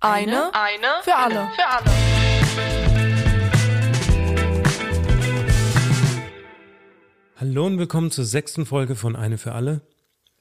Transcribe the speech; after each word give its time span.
Eine, 0.00 0.54
eine 0.54 0.86
für 1.02 1.16
alle. 1.16 1.50
Für 1.56 1.66
alle. 1.66 1.90
Hallo 7.40 7.66
und 7.66 7.78
willkommen 7.80 8.12
zur 8.12 8.24
sechsten 8.24 8.64
Folge 8.64 8.94
von 8.94 9.16
Eine 9.16 9.38
für 9.38 9.54
alle. 9.54 9.80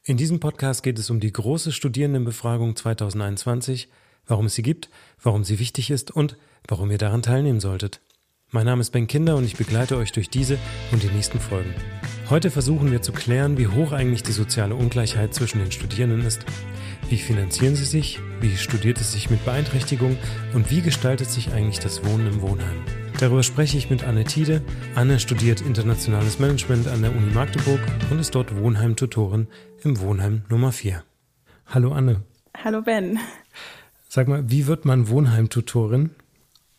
In 0.04 0.16
diesem 0.16 0.40
Podcast 0.40 0.84
geht 0.84 1.00
es 1.00 1.10
um 1.10 1.20
die 1.20 1.34
große 1.34 1.72
Studierendenbefragung 1.72 2.76
2021, 2.76 3.90
warum 4.28 4.46
es 4.46 4.54
sie 4.54 4.62
gibt, 4.62 4.92
warum 5.24 5.44
sie 5.44 5.58
wichtig 5.58 5.90
ist 5.90 6.12
und 6.12 6.38
warum 6.68 6.92
ihr 6.92 7.00
daran 7.00 7.24
teilnehmen 7.24 7.60
solltet. 7.60 8.02
Mein 8.52 8.68
Name 8.68 8.82
ist 8.82 8.92
Ben 8.92 9.08
Kinder 9.08 9.38
und 9.38 9.44
ich 9.44 9.58
begleite 9.58 9.98
euch 9.98 10.12
durch 10.12 10.30
diese 10.30 10.60
und 10.92 11.02
die 11.02 11.10
nächsten 11.10 11.40
Folgen. 11.40 11.74
Heute 12.30 12.52
versuchen 12.52 12.92
wir 12.92 13.02
zu 13.02 13.12
klären, 13.12 13.58
wie 13.58 13.68
hoch 13.68 13.92
eigentlich 13.92 14.22
die 14.22 14.34
soziale 14.34 14.76
Ungleichheit 14.76 15.34
zwischen 15.34 15.60
den 15.60 15.72
Studierenden 15.72 16.22
ist. 16.22 16.46
Wie 17.10 17.18
finanzieren 17.18 17.74
sie 17.74 17.86
sich? 17.86 18.20
Wie 18.42 18.58
studiert 18.58 19.00
es 19.00 19.14
sich 19.14 19.30
mit 19.30 19.46
Beeinträchtigung? 19.46 20.18
Und 20.54 20.70
wie 20.70 20.82
gestaltet 20.82 21.30
sich 21.30 21.54
eigentlich 21.54 21.80
das 21.80 22.04
Wohnen 22.04 22.28
im 22.28 22.42
Wohnheim? 22.42 22.84
Darüber 23.18 23.44
spreche 23.44 23.78
ich 23.78 23.90
mit 23.90 24.04
Anne 24.04 24.26
Tiede. 24.26 24.62
Anne 24.94 25.18
studiert 25.22 25.62
internationales 25.62 26.38
Management 26.38 26.86
an 26.90 27.02
der 27.02 27.12
Uni 27.12 27.34
Magdeburg 27.34 27.80
und 28.12 28.20
ist 28.20 28.36
dort 28.36 28.58
Wohnheimtutorin 28.58 29.48
im 29.86 30.02
Wohnheim 30.02 30.42
Nummer 30.50 30.74
4. 30.74 31.02
Hallo 31.68 31.94
Anne. 31.94 32.24
Hallo 32.62 32.82
Ben. 32.82 33.20
Sag 34.10 34.28
mal, 34.28 34.44
wie 34.52 34.68
wird 34.68 34.84
man 34.84 35.08
Wohnheimtutorin? 35.08 36.10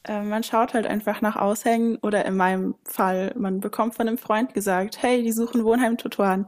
Äh, 0.05 0.25
man 0.25 0.43
schaut 0.43 0.75
halt 0.75 0.87
einfach 0.87 1.23
nach 1.23 1.37
Aushängen 1.37 1.97
oder 2.03 2.27
in 2.27 2.37
meinem 2.37 2.75
Fall, 2.85 3.33
man 3.39 3.61
bekommt 3.61 3.95
von 3.95 4.07
einem 4.07 4.19
Freund 4.19 4.53
gesagt, 4.53 5.03
hey, 5.03 5.23
die 5.23 5.33
suchen 5.33 5.65
Wohnheimtutoren. 5.65 6.47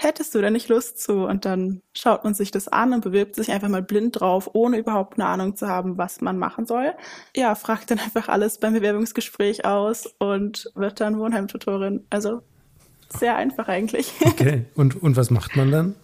Hättest 0.00 0.34
du 0.34 0.40
da 0.40 0.50
nicht 0.50 0.68
Lust 0.68 1.00
zu? 1.00 1.26
Und 1.26 1.44
dann 1.44 1.82
schaut 1.92 2.22
man 2.22 2.32
sich 2.32 2.52
das 2.52 2.68
an 2.68 2.92
und 2.92 3.02
bewirbt 3.02 3.34
sich 3.34 3.50
einfach 3.50 3.68
mal 3.68 3.82
blind 3.82 4.20
drauf, 4.20 4.50
ohne 4.52 4.78
überhaupt 4.78 5.18
eine 5.18 5.26
Ahnung 5.26 5.56
zu 5.56 5.68
haben, 5.68 5.98
was 5.98 6.20
man 6.20 6.38
machen 6.38 6.66
soll. 6.66 6.94
Ja, 7.34 7.56
fragt 7.56 7.90
dann 7.90 7.98
einfach 7.98 8.28
alles 8.28 8.58
beim 8.58 8.74
Bewerbungsgespräch 8.74 9.64
aus 9.64 10.06
und 10.18 10.70
wird 10.76 11.00
dann 11.00 11.18
Wohnheimtutorin. 11.18 12.06
Also 12.10 12.42
sehr 13.08 13.36
einfach 13.36 13.66
eigentlich. 13.68 14.12
Okay, 14.24 14.66
und, 14.76 15.02
und 15.02 15.16
was 15.16 15.30
macht 15.30 15.56
man 15.56 15.72
dann? 15.72 15.94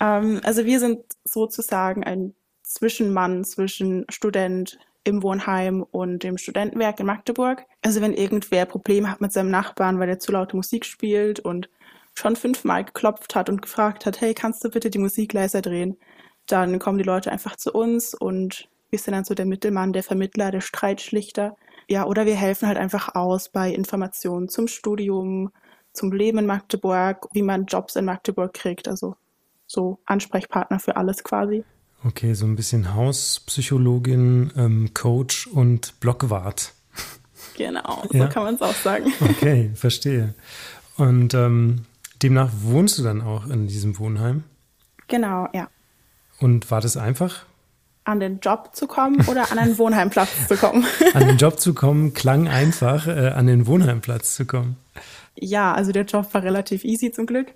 ähm, 0.00 0.40
also 0.44 0.66
wir 0.66 0.78
sind 0.78 1.00
sozusagen 1.24 2.04
ein 2.04 2.34
Zwischenmann 2.62 3.44
zwischen 3.44 4.04
Student, 4.10 4.78
im 5.06 5.22
Wohnheim 5.22 5.84
und 5.84 6.24
dem 6.24 6.36
Studentenwerk 6.36 6.98
in 6.98 7.06
Magdeburg. 7.06 7.64
Also 7.82 8.00
wenn 8.00 8.12
irgendwer 8.12 8.66
Probleme 8.66 9.10
hat 9.10 9.20
mit 9.20 9.32
seinem 9.32 9.50
Nachbarn, 9.50 10.00
weil 10.00 10.08
er 10.08 10.18
zu 10.18 10.32
laute 10.32 10.56
Musik 10.56 10.84
spielt 10.84 11.38
und 11.38 11.70
schon 12.18 12.36
fünfmal 12.36 12.84
geklopft 12.84 13.34
hat 13.34 13.48
und 13.48 13.62
gefragt 13.62 14.06
hat, 14.06 14.20
hey, 14.20 14.34
kannst 14.34 14.64
du 14.64 14.70
bitte 14.70 14.90
die 14.90 14.98
Musik 14.98 15.32
leiser 15.32 15.62
drehen? 15.62 15.96
Dann 16.46 16.78
kommen 16.78 16.98
die 16.98 17.04
Leute 17.04 17.30
einfach 17.30 17.56
zu 17.56 17.72
uns 17.72 18.14
und 18.14 18.68
wir 18.90 18.98
sind 18.98 19.14
dann 19.14 19.24
so 19.24 19.34
der 19.34 19.46
Mittelmann, 19.46 19.92
der 19.92 20.02
Vermittler, 20.02 20.50
der 20.50 20.60
Streitschlichter. 20.60 21.56
Ja, 21.88 22.06
oder 22.06 22.26
wir 22.26 22.36
helfen 22.36 22.68
halt 22.68 22.78
einfach 22.78 23.14
aus 23.14 23.48
bei 23.48 23.70
Informationen 23.70 24.48
zum 24.48 24.68
Studium, 24.68 25.50
zum 25.92 26.12
Leben 26.12 26.38
in 26.38 26.46
Magdeburg, 26.46 27.28
wie 27.32 27.42
man 27.42 27.66
Jobs 27.66 27.96
in 27.96 28.04
Magdeburg 28.04 28.54
kriegt. 28.54 28.88
Also 28.88 29.16
so 29.66 29.98
Ansprechpartner 30.06 30.78
für 30.78 30.96
alles 30.96 31.24
quasi. 31.24 31.64
Okay, 32.04 32.34
so 32.34 32.46
ein 32.46 32.56
bisschen 32.56 32.94
Hauspsychologin, 32.94 34.52
ähm, 34.56 34.94
Coach 34.94 35.46
und 35.48 35.98
Blockwart. 36.00 36.72
Genau, 37.56 38.04
so 38.10 38.18
ja. 38.18 38.26
kann 38.28 38.44
man 38.44 38.54
es 38.54 38.62
auch 38.62 38.74
sagen. 38.74 39.12
Okay, 39.20 39.70
verstehe. 39.74 40.34
Und 40.96 41.34
ähm, 41.34 41.86
demnach 42.22 42.50
wohnst 42.60 42.98
du 42.98 43.02
dann 43.02 43.20
auch 43.20 43.46
in 43.46 43.66
diesem 43.66 43.98
Wohnheim? 43.98 44.44
Genau, 45.08 45.48
ja. 45.52 45.68
Und 46.40 46.70
war 46.70 46.80
das 46.80 46.96
einfach? 46.96 47.44
An 48.04 48.20
den 48.20 48.38
Job 48.40 48.70
zu 48.74 48.86
kommen 48.86 49.26
oder 49.26 49.50
an 49.50 49.58
einen 49.58 49.78
Wohnheimplatz 49.78 50.46
zu 50.46 50.56
kommen? 50.56 50.84
an 51.14 51.26
den 51.26 51.38
Job 51.38 51.58
zu 51.58 51.74
kommen 51.74 52.14
klang 52.14 52.46
einfach, 52.46 53.06
äh, 53.06 53.30
an 53.30 53.46
den 53.46 53.66
Wohnheimplatz 53.66 54.36
zu 54.36 54.46
kommen. 54.46 54.76
Ja, 55.38 55.74
also 55.74 55.92
der 55.92 56.04
Job 56.04 56.32
war 56.32 56.42
relativ 56.42 56.84
easy 56.84 57.10
zum 57.10 57.26
Glück. 57.26 57.48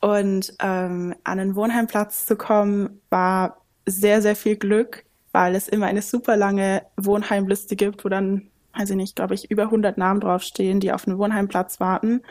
Und 0.00 0.54
ähm, 0.60 1.14
an 1.24 1.38
den 1.38 1.54
Wohnheimplatz 1.54 2.26
zu 2.26 2.36
kommen 2.36 3.00
war 3.10 3.60
sehr, 3.86 4.22
sehr 4.22 4.34
viel 4.34 4.56
Glück, 4.56 5.04
weil 5.32 5.54
es 5.54 5.68
immer 5.68 5.86
eine 5.86 6.02
super 6.02 6.36
lange 6.36 6.82
Wohnheimliste 6.96 7.76
gibt, 7.76 8.04
wo 8.04 8.08
dann, 8.08 8.48
weiß 8.76 8.90
ich 8.90 8.96
nicht, 8.96 9.16
glaube 9.16 9.34
ich, 9.34 9.50
über 9.50 9.64
100 9.64 9.98
Namen 9.98 10.20
draufstehen, 10.20 10.80
die 10.80 10.92
auf 10.92 11.06
einen 11.06 11.18
Wohnheimplatz 11.18 11.80
warten. 11.80 12.22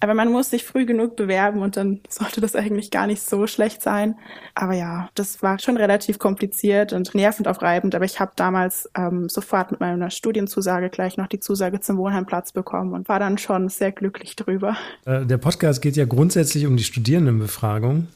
Aber 0.00 0.14
man 0.14 0.30
muss 0.30 0.50
sich 0.50 0.64
früh 0.64 0.86
genug 0.86 1.16
bewerben 1.16 1.60
und 1.60 1.76
dann 1.76 2.00
sollte 2.08 2.40
das 2.40 2.54
eigentlich 2.54 2.90
gar 2.90 3.06
nicht 3.06 3.22
so 3.22 3.46
schlecht 3.46 3.82
sein. 3.82 4.14
Aber 4.54 4.74
ja, 4.74 5.08
das 5.14 5.42
war 5.42 5.58
schon 5.58 5.76
relativ 5.76 6.18
kompliziert 6.18 6.92
und 6.92 7.14
nervend 7.14 7.48
aufreibend. 7.48 7.94
Aber 7.94 8.04
ich 8.04 8.20
habe 8.20 8.32
damals 8.36 8.88
ähm, 8.96 9.28
sofort 9.28 9.72
mit 9.72 9.80
meiner 9.80 10.10
Studienzusage 10.10 10.88
gleich 10.88 11.16
noch 11.16 11.26
die 11.26 11.40
Zusage 11.40 11.80
zum 11.80 11.96
Wohnheimplatz 11.96 12.52
bekommen 12.52 12.92
und 12.92 13.08
war 13.08 13.18
dann 13.18 13.38
schon 13.38 13.68
sehr 13.68 13.90
glücklich 13.90 14.36
drüber. 14.36 14.76
Äh, 15.04 15.26
der 15.26 15.38
Podcast 15.38 15.82
geht 15.82 15.96
ja 15.96 16.04
grundsätzlich 16.04 16.66
um 16.66 16.76
die 16.76 16.84
Studierendenbefragung. 16.84 18.08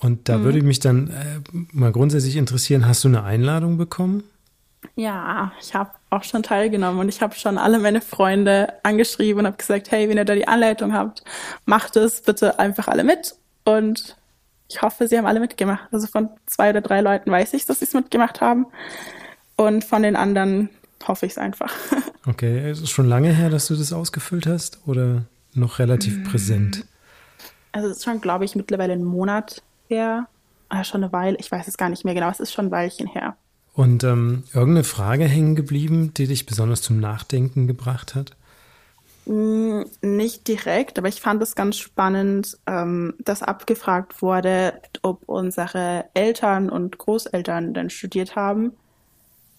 Und 0.00 0.28
da 0.28 0.38
mhm. 0.38 0.44
würde 0.44 0.62
mich 0.62 0.80
dann 0.80 1.08
äh, 1.08 1.40
mal 1.72 1.92
grundsätzlich 1.92 2.36
interessieren, 2.36 2.86
hast 2.86 3.04
du 3.04 3.08
eine 3.08 3.22
Einladung 3.22 3.76
bekommen? 3.76 4.24
Ja, 4.96 5.52
ich 5.60 5.74
habe 5.74 5.90
auch 6.10 6.24
schon 6.24 6.42
teilgenommen 6.42 7.00
und 7.00 7.08
ich 7.08 7.22
habe 7.22 7.34
schon 7.34 7.58
alle 7.58 7.78
meine 7.78 8.00
Freunde 8.00 8.72
angeschrieben 8.82 9.40
und 9.40 9.46
habe 9.46 9.56
gesagt, 9.56 9.90
hey, 9.90 10.08
wenn 10.08 10.16
ihr 10.16 10.24
da 10.24 10.34
die 10.34 10.48
Anleitung 10.48 10.92
habt, 10.92 11.22
macht 11.64 11.96
es 11.96 12.22
bitte 12.22 12.58
einfach 12.58 12.88
alle 12.88 13.04
mit. 13.04 13.34
Und 13.64 14.16
ich 14.68 14.82
hoffe, 14.82 15.08
sie 15.08 15.18
haben 15.18 15.26
alle 15.26 15.40
mitgemacht. 15.40 15.88
Also 15.92 16.06
von 16.06 16.30
zwei 16.46 16.70
oder 16.70 16.80
drei 16.80 17.00
Leuten 17.00 17.30
weiß 17.30 17.54
ich, 17.54 17.66
dass 17.66 17.80
sie 17.80 17.84
es 17.84 17.94
mitgemacht 17.94 18.40
haben. 18.40 18.66
Und 19.56 19.84
von 19.84 20.02
den 20.02 20.16
anderen 20.16 20.70
hoffe 21.06 21.26
ich 21.26 21.32
es 21.32 21.38
einfach. 21.38 21.74
Okay, 22.26 22.70
ist 22.70 22.80
es 22.80 22.90
schon 22.90 23.08
lange 23.08 23.32
her, 23.32 23.50
dass 23.50 23.66
du 23.66 23.76
das 23.76 23.92
ausgefüllt 23.92 24.46
hast 24.46 24.80
oder 24.86 25.24
noch 25.54 25.78
relativ 25.78 26.18
mm. 26.18 26.24
präsent? 26.24 26.84
Also 27.72 27.88
es 27.88 27.98
ist 27.98 28.04
schon, 28.04 28.20
glaube 28.20 28.44
ich, 28.44 28.54
mittlerweile 28.54 28.92
ein 28.92 29.04
Monat 29.04 29.62
her. 29.88 30.26
Ah, 30.68 30.84
schon 30.84 31.02
eine 31.02 31.12
Weile, 31.12 31.36
ich 31.38 31.50
weiß 31.50 31.66
es 31.66 31.76
gar 31.76 31.88
nicht 31.88 32.04
mehr 32.04 32.14
genau, 32.14 32.30
es 32.30 32.38
ist 32.38 32.52
schon 32.52 32.66
ein 32.66 32.70
Weilchen 32.70 33.08
her. 33.08 33.36
Und 33.72 34.04
ähm, 34.04 34.44
irgendeine 34.52 34.84
Frage 34.84 35.24
hängen 35.24 35.54
geblieben, 35.54 36.12
die 36.14 36.26
dich 36.26 36.46
besonders 36.46 36.82
zum 36.82 37.00
Nachdenken 37.00 37.66
gebracht 37.66 38.14
hat? 38.14 38.36
Mm, 39.26 39.82
nicht 40.02 40.48
direkt, 40.48 40.98
aber 40.98 41.08
ich 41.08 41.20
fand 41.20 41.42
es 41.42 41.54
ganz 41.54 41.78
spannend, 41.78 42.58
ähm, 42.66 43.14
dass 43.18 43.42
abgefragt 43.42 44.22
wurde, 44.22 44.80
ob 45.02 45.28
unsere 45.28 46.06
Eltern 46.14 46.68
und 46.68 46.98
Großeltern 46.98 47.74
denn 47.74 47.90
studiert 47.90 48.34
haben. 48.34 48.72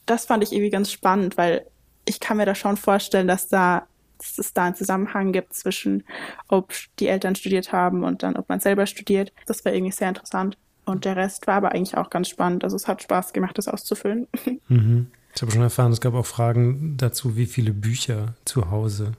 Das 0.06 0.26
fand 0.26 0.44
ich 0.44 0.52
irgendwie 0.52 0.72
ganz 0.72 0.92
spannend, 0.92 1.38
weil 1.38 1.66
ich 2.06 2.20
kann 2.20 2.38
mir 2.38 2.46
da 2.46 2.56
schon 2.56 2.78
vorstellen, 2.78 3.28
dass 3.28 3.48
da 3.48 3.88
dass 4.18 4.38
es 4.38 4.54
da 4.54 4.66
einen 4.66 4.76
Zusammenhang 4.76 5.32
gibt 5.32 5.56
zwischen, 5.56 6.04
ob 6.48 6.74
die 7.00 7.08
Eltern 7.08 7.36
studiert 7.36 7.72
haben 7.72 8.04
und 8.04 8.22
dann, 8.22 8.36
ob 8.36 8.50
man 8.50 8.60
selber 8.60 8.86
studiert. 8.86 9.34
Das 9.48 9.66
war 9.66 9.74
irgendwie 9.74 9.92
sehr 9.92 10.10
interessant. 10.10 10.58
Und 10.91 11.06
der 11.06 11.16
Rest 11.16 11.47
war 11.47 11.56
aber 11.56 11.72
eigentlich 11.72 11.97
auch 11.97 12.09
ganz 12.09 12.29
spannend. 12.29 12.63
Also 12.63 12.75
es 12.75 12.88
hat 12.88 13.02
Spaß 13.02 13.34
gemacht, 13.34 13.57
das 13.57 13.68
auszufüllen. 13.68 14.28
Mhm. 14.68 15.07
Ich 15.34 15.41
habe 15.41 15.52
schon 15.52 15.62
erfahren, 15.62 15.94
es 15.94 16.02
gab 16.02 16.13
auch 16.13 16.25
Fragen 16.25 16.97
dazu, 16.97 17.38
wie 17.38 17.46
viele 17.46 17.72
Bücher 17.72 18.35
zu 18.44 18.69
Hause 18.69 19.13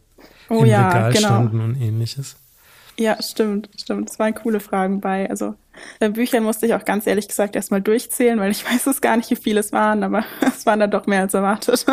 oh, 0.51 0.61
im 0.61 0.67
ja, 0.67 0.89
Regal 0.89 1.13
genau. 1.13 1.27
standen 1.27 1.61
und 1.61 1.81
ähnliches. 1.81 2.37
Ja, 2.99 3.21
stimmt, 3.23 3.71
stimmt. 3.79 4.11
Es 4.11 4.19
waren 4.19 4.35
coole 4.35 4.61
Fragen 4.61 5.01
bei. 5.01 5.29
Also 5.31 5.55
bei 6.01 6.11
Büchern 6.11 6.45
musste 6.45 6.67
ich 6.67 6.75
auch 6.75 6.85
ganz 6.85 7.07
ehrlich 7.07 7.29
gesagt 7.29 7.57
erstmal 7.57 7.81
durchzählen, 7.81 8.39
weil 8.39 8.51
ich 8.51 8.65
weiß 8.71 8.87
es 8.87 9.01
gar 9.01 9.17
nicht, 9.17 9.31
wie 9.31 9.37
viele 9.37 9.61
es 9.61 9.73
waren, 9.73 10.03
aber 10.03 10.25
es 10.41 10.67
waren 10.67 10.81
dann 10.81 10.91
doch 10.91 11.07
mehr 11.07 11.21
als 11.21 11.35
erwartet. 11.35 11.87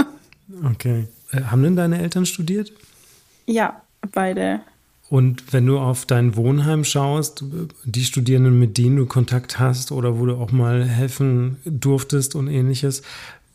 Okay. 0.65 1.07
Äh, 1.31 1.43
haben 1.43 1.63
denn 1.63 1.75
deine 1.75 2.01
Eltern 2.01 2.25
studiert? 2.25 2.71
Ja, 3.45 3.81
beide. 4.11 4.61
Und 5.09 5.53
wenn 5.53 5.65
du 5.65 5.79
auf 5.79 6.05
dein 6.05 6.35
Wohnheim 6.35 6.83
schaust, 6.83 7.43
die 7.83 8.05
Studierenden, 8.05 8.59
mit 8.59 8.77
denen 8.77 8.97
du 8.97 9.05
Kontakt 9.07 9.59
hast 9.59 9.91
oder 9.91 10.19
wo 10.19 10.25
du 10.27 10.35
auch 10.35 10.51
mal 10.51 10.85
helfen 10.85 11.57
durftest 11.65 12.35
und 12.35 12.47
ähnliches, 12.47 13.01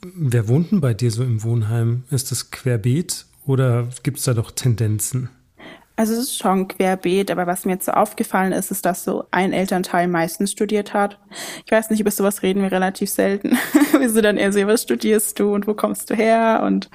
wer 0.03 0.49
wohnt 0.49 0.73
denn 0.73 0.81
bei 0.81 0.95
dir 0.95 1.11
so 1.13 1.23
im 1.23 1.45
Wohnheim? 1.45 2.03
Ist 2.11 2.33
das 2.33 2.51
querbeet 2.51 3.27
oder 3.47 3.89
gibt 4.03 4.19
es 4.19 4.25
da 4.25 4.35
doch 4.35 4.51
Tendenzen? 4.51 5.29
Also 5.97 6.13
es 6.15 6.21
ist 6.21 6.39
schon 6.39 6.67
querbeet, 6.67 7.31
aber 7.31 7.47
was 7.47 7.65
mir 7.65 7.75
jetzt 7.75 7.87
so 7.87 7.93
aufgefallen 7.93 8.51
ist, 8.51 8.73
ist, 8.73 8.85
dass 8.85 9.05
so 9.05 9.27
ein 9.31 9.53
Elternteil 9.53 10.09
meistens 10.09 10.51
studiert 10.51 10.93
hat. 10.93 11.21
Ich 11.65 11.71
weiß 11.71 11.91
nicht, 11.91 12.01
über 12.01 12.11
sowas 12.11 12.43
reden 12.43 12.63
wir 12.63 12.73
relativ 12.73 13.11
selten. 13.11 13.57
wir 13.99 14.11
sind 14.11 14.25
dann 14.25 14.37
eher 14.37 14.53
so, 14.53 14.67
was 14.67 14.83
studierst 14.83 15.39
du 15.39 15.55
und 15.55 15.69
wo 15.69 15.75
kommst 15.75 16.11
du 16.11 16.17
her 16.17 16.63
und 16.67 16.91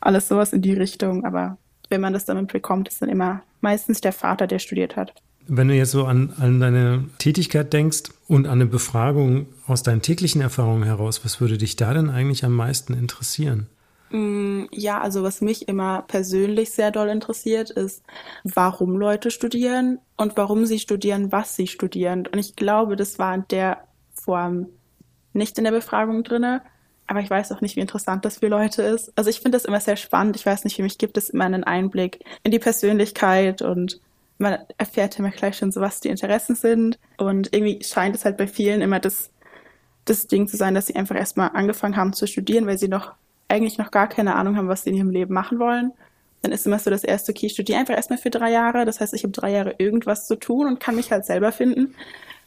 alles 0.00 0.28
sowas 0.28 0.52
in 0.52 0.60
die 0.60 0.74
Richtung, 0.74 1.24
aber 1.24 1.56
wenn 1.88 2.00
man 2.00 2.12
das 2.12 2.24
dann 2.24 2.46
bekommt, 2.46 2.88
ist 2.88 3.02
dann 3.02 3.08
immer 3.08 3.42
meistens 3.60 4.00
der 4.00 4.12
Vater, 4.12 4.46
der 4.46 4.58
studiert 4.58 4.96
hat. 4.96 5.12
Wenn 5.48 5.68
du 5.68 5.74
jetzt 5.74 5.92
so 5.92 6.04
an, 6.06 6.32
an 6.40 6.60
deine 6.60 7.04
Tätigkeit 7.18 7.72
denkst 7.72 8.10
und 8.26 8.46
an 8.46 8.52
eine 8.52 8.66
Befragung 8.66 9.46
aus 9.66 9.82
deinen 9.82 10.02
täglichen 10.02 10.40
Erfahrungen 10.40 10.82
heraus, 10.82 11.24
was 11.24 11.40
würde 11.40 11.56
dich 11.56 11.76
da 11.76 11.94
denn 11.94 12.10
eigentlich 12.10 12.44
am 12.44 12.54
meisten 12.54 12.94
interessieren? 12.94 13.68
Mm, 14.10 14.64
ja, 14.72 15.00
also 15.00 15.22
was 15.22 15.40
mich 15.40 15.68
immer 15.68 16.02
persönlich 16.02 16.70
sehr 16.70 16.90
doll 16.90 17.08
interessiert, 17.08 17.70
ist, 17.70 18.02
warum 18.44 18.96
Leute 18.96 19.30
studieren 19.30 19.98
und 20.16 20.36
warum 20.36 20.66
sie 20.66 20.78
studieren, 20.78 21.32
was 21.32 21.56
sie 21.56 21.66
studieren. 21.66 22.26
Und 22.26 22.38
ich 22.38 22.56
glaube, 22.56 22.96
das 22.96 23.18
war 23.18 23.34
in 23.34 23.44
der 23.50 23.78
Form 24.14 24.66
nicht 25.32 25.58
in 25.58 25.64
der 25.64 25.72
Befragung 25.72 26.24
drinne. 26.24 26.62
Aber 27.06 27.20
ich 27.20 27.30
weiß 27.30 27.52
auch 27.52 27.60
nicht, 27.60 27.76
wie 27.76 27.80
interessant 27.80 28.24
das 28.24 28.38
für 28.38 28.48
Leute 28.48 28.82
ist. 28.82 29.12
Also 29.16 29.30
ich 29.30 29.40
finde 29.40 29.56
das 29.56 29.64
immer 29.64 29.80
sehr 29.80 29.96
spannend. 29.96 30.36
Ich 30.36 30.46
weiß 30.46 30.64
nicht, 30.64 30.76
für 30.76 30.82
mich 30.82 30.98
gibt 30.98 31.16
es 31.16 31.30
immer 31.30 31.44
einen 31.44 31.64
Einblick 31.64 32.24
in 32.42 32.50
die 32.50 32.58
Persönlichkeit 32.58 33.62
und 33.62 34.00
man 34.38 34.58
erfährt 34.76 35.18
immer 35.18 35.30
gleich 35.30 35.56
schon 35.56 35.72
so, 35.72 35.80
was 35.80 36.00
die 36.00 36.08
Interessen 36.08 36.56
sind. 36.56 36.98
Und 37.16 37.52
irgendwie 37.54 37.82
scheint 37.84 38.16
es 38.16 38.24
halt 38.24 38.36
bei 38.36 38.46
vielen 38.46 38.80
immer 38.80 39.00
das, 39.00 39.30
das 40.04 40.26
Ding 40.26 40.48
zu 40.48 40.56
sein, 40.56 40.74
dass 40.74 40.88
sie 40.88 40.96
einfach 40.96 41.16
erstmal 41.16 41.50
angefangen 41.54 41.96
haben 41.96 42.12
zu 42.12 42.26
studieren, 42.26 42.66
weil 42.66 42.78
sie 42.78 42.88
noch 42.88 43.12
eigentlich 43.48 43.78
noch 43.78 43.90
gar 43.90 44.08
keine 44.08 44.34
Ahnung 44.34 44.56
haben, 44.56 44.68
was 44.68 44.82
sie 44.82 44.90
in 44.90 44.96
ihrem 44.96 45.10
Leben 45.10 45.32
machen 45.32 45.58
wollen. 45.58 45.92
Dann 46.42 46.52
ist 46.52 46.66
immer 46.66 46.78
so 46.78 46.90
das 46.90 47.04
erste, 47.04 47.32
okay, 47.32 47.46
ich 47.46 47.52
studiere 47.52 47.78
einfach 47.78 47.94
erstmal 47.94 48.18
für 48.18 48.30
drei 48.30 48.50
Jahre. 48.50 48.84
Das 48.84 49.00
heißt, 49.00 49.14
ich 49.14 49.22
habe 49.22 49.32
drei 49.32 49.52
Jahre 49.52 49.76
irgendwas 49.78 50.26
zu 50.26 50.36
tun 50.36 50.66
und 50.66 50.80
kann 50.80 50.96
mich 50.96 51.12
halt 51.12 51.24
selber 51.24 51.52
finden. 51.52 51.94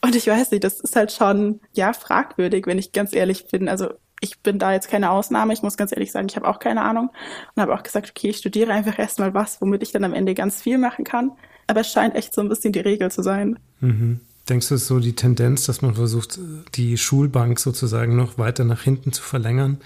Und 0.02 0.16
ich 0.16 0.28
weiß 0.28 0.52
nicht, 0.52 0.64
das 0.64 0.80
ist 0.80 0.96
halt 0.96 1.12
schon, 1.12 1.60
ja, 1.74 1.92
fragwürdig, 1.94 2.68
wenn 2.68 2.78
ich 2.78 2.92
ganz 2.92 3.14
ehrlich 3.14 3.48
bin. 3.48 3.68
Also 3.68 3.90
ich 4.22 4.40
bin 4.40 4.60
da 4.60 4.74
jetzt 4.74 4.90
keine 4.90 5.12
Ausnahme. 5.12 5.54
Ich 5.54 5.62
muss 5.62 5.78
ganz 5.78 5.92
ehrlich 5.92 6.12
sagen, 6.12 6.28
ich 6.30 6.36
habe 6.36 6.48
auch 6.48 6.60
keine 6.60 6.82
Ahnung 6.84 7.10
und 7.56 7.62
habe 7.62 7.74
auch 7.74 7.84
gesagt, 7.84 8.10
okay, 8.10 8.30
ich 8.30 8.38
studiere 8.38 8.74
einfach 8.74 8.98
erstmal 9.00 9.34
was, 9.34 9.62
womit 9.62 9.84
ich 9.84 9.92
dann 9.92 10.04
am 10.04 10.14
Ende 10.14 10.34
ganz 10.34 10.62
viel 10.62 10.78
machen 10.78 11.06
kann. 11.06 11.32
Aber 11.68 11.82
es 11.82 11.92
scheint 11.92 12.16
echt 12.16 12.34
so 12.34 12.42
ein 12.42 12.50
bisschen 12.50 12.74
die 12.74 12.80
Regel 12.80 13.12
zu 13.12 13.22
sein. 13.22 13.60
Mhm. 13.80 14.20
Denkst 14.50 14.70
du, 14.70 14.76
es 14.76 14.82
ist 14.82 14.88
so 14.88 15.00
die 15.00 15.14
Tendenz, 15.14 15.66
dass 15.66 15.82
man 15.82 15.94
versucht, 15.94 16.40
die 16.76 16.98
Schulbank 16.98 17.60
sozusagen 17.60 18.16
noch 18.16 18.40
weiter 18.40 18.64
nach 18.64 18.82
hinten 18.82 19.14
zu 19.14 19.22
verlängern, 19.22 19.78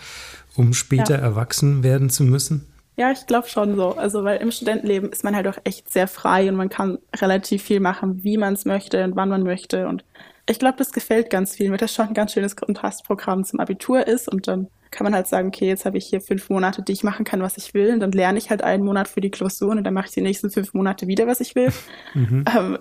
um 0.55 0.73
später 0.73 1.15
ja. 1.15 1.21
erwachsen 1.21 1.83
werden 1.83 2.09
zu 2.09 2.23
müssen? 2.23 2.65
Ja, 2.95 3.11
ich 3.11 3.25
glaube 3.27 3.49
schon 3.49 3.75
so. 3.75 3.95
Also, 3.97 4.23
weil 4.23 4.39
im 4.39 4.51
Studentenleben 4.51 5.11
ist 5.11 5.23
man 5.23 5.35
halt 5.35 5.47
auch 5.47 5.57
echt 5.63 5.91
sehr 5.91 6.07
frei 6.07 6.47
und 6.47 6.55
man 6.55 6.69
kann 6.69 6.99
relativ 7.15 7.63
viel 7.63 7.79
machen, 7.79 8.23
wie 8.23 8.37
man 8.37 8.53
es 8.53 8.65
möchte 8.65 9.03
und 9.03 9.15
wann 9.15 9.29
man 9.29 9.43
möchte. 9.43 9.87
Und 9.87 10.05
ich 10.45 10.59
glaube, 10.59 10.77
das 10.77 10.91
gefällt 10.91 11.29
ganz 11.29 11.55
vielen, 11.55 11.71
weil 11.71 11.77
das 11.77 11.93
schon 11.93 12.07
ein 12.07 12.13
ganz 12.13 12.33
schönes 12.33 12.55
Kontrastprogramm 12.55 13.45
zum 13.45 13.59
Abitur 13.59 14.05
ist. 14.07 14.27
Und 14.27 14.47
dann 14.47 14.67
kann 14.91 15.05
man 15.05 15.15
halt 15.15 15.27
sagen, 15.27 15.47
okay, 15.47 15.67
jetzt 15.67 15.85
habe 15.85 15.97
ich 15.97 16.05
hier 16.05 16.21
fünf 16.21 16.49
Monate, 16.49 16.81
die 16.81 16.91
ich 16.91 17.03
machen 17.03 17.23
kann, 17.23 17.41
was 17.41 17.57
ich 17.57 17.73
will. 17.73 17.93
Und 17.93 18.01
dann 18.01 18.11
lerne 18.11 18.37
ich 18.37 18.49
halt 18.49 18.63
einen 18.63 18.83
Monat 18.83 19.07
für 19.07 19.21
die 19.21 19.31
Klausuren 19.31 19.77
und 19.77 19.83
dann 19.85 19.93
mache 19.93 20.07
ich 20.07 20.13
die 20.13 20.21
nächsten 20.21 20.49
fünf 20.51 20.73
Monate 20.73 21.07
wieder, 21.07 21.27
was 21.27 21.41
ich 21.41 21.55
will. 21.55 21.71
Mhm. 22.13 22.45
Ähm, 22.55 22.77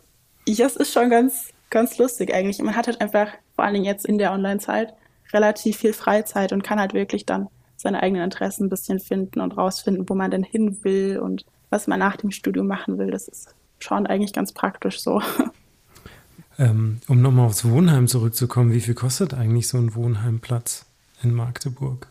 ja, 0.47 0.67
es 0.67 0.77
ist 0.77 0.93
schon 0.93 1.09
ganz, 1.09 1.51
ganz 1.71 1.97
lustig 1.97 2.35
eigentlich. 2.35 2.61
Man 2.61 2.77
hat 2.77 2.87
halt 2.87 3.01
einfach, 3.01 3.29
vor 3.55 3.65
allen 3.65 3.73
Dingen 3.73 3.87
jetzt 3.87 4.05
in 4.05 4.19
der 4.19 4.33
Online-Zeit, 4.33 4.93
relativ 5.33 5.79
viel 5.79 5.95
Freizeit 5.95 6.53
und 6.53 6.63
kann 6.63 6.79
halt 6.79 6.93
wirklich 6.93 7.25
dann 7.25 7.49
seine 7.77 8.03
eigenen 8.03 8.25
Interessen 8.25 8.67
ein 8.67 8.69
bisschen 8.71 9.01
finden 9.01 9.41
und 9.41 9.57
rausfinden, 9.57 10.07
wo 10.09 10.15
man 10.15 10.31
denn 10.31 10.43
hin 10.43 10.85
will 10.85 11.19
und 11.19 11.47
was 11.71 11.87
man 11.87 11.99
nach 11.99 12.17
dem 12.17 12.31
Studium 12.31 12.67
machen 12.67 12.99
will. 12.99 13.11
Das 13.11 13.29
ist 13.29 13.55
schon 13.79 14.07
eigentlich 14.07 14.35
ganz 14.35 14.53
praktisch 14.53 15.01
so. 15.01 15.23
Ähm, 16.63 17.01
um 17.09 17.21
nochmal 17.21 17.47
aufs 17.47 17.65
Wohnheim 17.65 18.07
zurückzukommen, 18.07 18.73
wie 18.73 18.81
viel 18.81 18.95
kostet 18.95 19.35
eigentlich 19.35 19.67
so 19.67 19.79
ein 19.79 19.97
Wohnheimplatz 19.97 20.87
in 21.23 21.35
Magdeburg? 21.35 22.07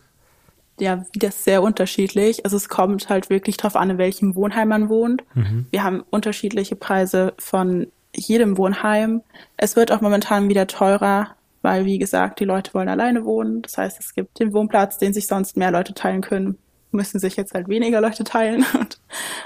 Ja, 0.78 1.06
das 1.14 1.38
ist 1.38 1.44
sehr 1.46 1.64
unterschiedlich. 1.64 2.44
Also 2.44 2.58
es 2.58 2.68
kommt 2.68 3.08
halt 3.08 3.30
wirklich 3.30 3.56
darauf 3.56 3.78
an, 3.78 3.92
in 3.92 3.98
welchem 3.98 4.36
Wohnheim 4.36 4.68
man 4.68 4.90
wohnt. 4.90 5.24
Mhm. 5.36 5.68
Wir 5.70 5.84
haben 5.84 6.04
unterschiedliche 6.10 6.76
Preise 6.76 7.34
von 7.38 7.88
jedem 8.14 8.58
Wohnheim. 8.58 9.22
Es 9.56 9.78
wird 9.78 9.92
auch 9.92 10.02
momentan 10.02 10.50
wieder 10.50 10.68
teurer, 10.68 11.30
weil, 11.62 11.86
wie 11.86 12.00
gesagt, 12.00 12.42
die 12.42 12.46
Leute 12.46 12.74
wollen 12.74 12.90
alleine 12.90 13.24
wohnen. 13.24 13.62
Das 13.62 13.78
heißt, 13.78 14.00
es 14.02 14.16
gibt 14.16 14.40
den 14.40 14.52
Wohnplatz, 14.52 14.98
den 14.98 15.14
sich 15.14 15.28
sonst 15.28 15.56
mehr 15.56 15.72
Leute 15.72 15.94
teilen 15.94 16.22
können, 16.22 16.58
müssen 16.94 17.20
sich 17.20 17.36
jetzt 17.36 17.54
halt 17.54 17.68
weniger 17.68 18.02
Leute 18.02 18.24
teilen. 18.24 18.66
Und 18.80 18.98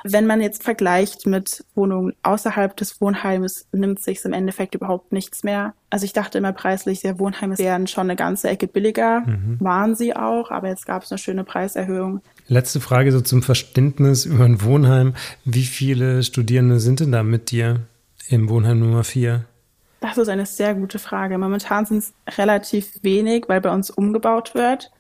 wenn 0.04 0.28
man 0.28 0.42
jetzt 0.42 0.64
vergleicht 0.64 1.26
mit 1.26 1.64
Wohnungen 1.76 2.14
außerhalb 2.24 2.76
des 2.78 3.02
Wohnheimes, 3.02 3.68
nimmt 3.72 4.02
sich 4.02 4.24
im 4.26 4.34
Endeffekt 4.34 4.76
überhaupt 4.76 5.12
nichts 5.12 5.44
mehr. 5.44 5.74
Also 5.90 6.06
ich 6.06 6.14
dachte 6.14 6.38
immer 6.38 6.54
preislich, 6.54 7.02
der 7.02 7.20
Wohnheime 7.20 7.58
wären 7.58 7.88
schon 7.88 8.04
eine 8.04 8.16
ganze 8.16 8.50
Ecke 8.50 8.68
billiger. 8.68 9.22
Mhm. 9.22 9.58
Waren 9.60 9.96
sie 9.96 10.16
auch, 10.16 10.52
aber 10.52 10.70
jetzt 10.70 10.86
gab 10.86 11.04
es 11.04 11.12
eine 11.12 11.20
schöne 11.20 11.44
Preiserhöhung. 11.44 12.22
Letzte 12.48 12.80
Frage 12.80 13.12
so 13.12 13.22
zum 13.22 13.42
Verständnis 13.42 14.26
über 14.26 14.46
ein 14.46 14.62
Wohnheim. 14.62 15.16
Wie 15.46 15.64
viele 15.64 16.22
Studierende 16.24 16.80
sind 16.80 17.00
denn 17.00 17.12
da 17.12 17.24
mit 17.24 17.52
dir 17.52 17.82
im 18.30 18.50
Wohnheim 18.50 18.80
Nummer 18.80 19.04
4? 19.04 19.46
Das 20.02 20.20
ist 20.20 20.28
eine 20.30 20.46
sehr 20.46 20.76
gute 20.76 21.00
Frage. 21.00 21.38
Momentan 21.40 21.86
sind 21.86 21.98
es 21.98 22.14
relativ 22.38 22.92
wenig, 23.02 23.46
weil 23.48 23.62
bei 23.62 23.72
uns 23.72 23.90
umgebaut 23.90 24.54
wird. 24.54 24.92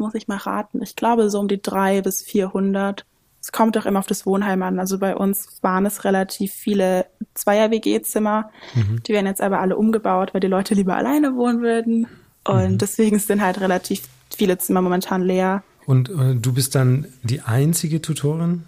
Muss 0.00 0.14
ich 0.14 0.28
mal 0.28 0.38
raten. 0.38 0.82
Ich 0.82 0.96
glaube 0.96 1.30
so 1.30 1.38
um 1.38 1.46
die 1.46 1.60
drei 1.60 2.00
bis 2.00 2.22
400. 2.22 3.04
Es 3.40 3.52
kommt 3.52 3.76
auch 3.78 3.86
immer 3.86 3.98
auf 3.98 4.06
das 4.06 4.26
Wohnheim 4.26 4.62
an. 4.62 4.78
Also 4.78 4.98
bei 4.98 5.14
uns 5.16 5.58
waren 5.62 5.86
es 5.86 6.04
relativ 6.04 6.52
viele 6.52 7.06
Zweier-WG-Zimmer. 7.34 8.50
Mhm. 8.74 9.02
Die 9.02 9.12
werden 9.12 9.26
jetzt 9.26 9.40
aber 9.40 9.60
alle 9.60 9.76
umgebaut, 9.76 10.34
weil 10.34 10.40
die 10.40 10.46
Leute 10.46 10.74
lieber 10.74 10.96
alleine 10.96 11.36
wohnen 11.36 11.62
würden. 11.62 12.06
Und 12.44 12.72
mhm. 12.72 12.78
deswegen 12.78 13.18
sind 13.18 13.42
halt 13.42 13.60
relativ 13.60 14.02
viele 14.34 14.58
Zimmer 14.58 14.82
momentan 14.82 15.22
leer. 15.22 15.62
Und 15.86 16.08
äh, 16.08 16.34
du 16.34 16.52
bist 16.52 16.74
dann 16.74 17.06
die 17.22 17.42
einzige 17.42 18.00
Tutorin 18.00 18.64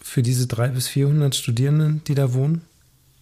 für 0.00 0.22
diese 0.22 0.46
drei 0.46 0.68
bis 0.68 0.88
400 0.88 1.34
Studierenden, 1.34 2.02
die 2.06 2.14
da 2.14 2.34
wohnen? 2.34 2.62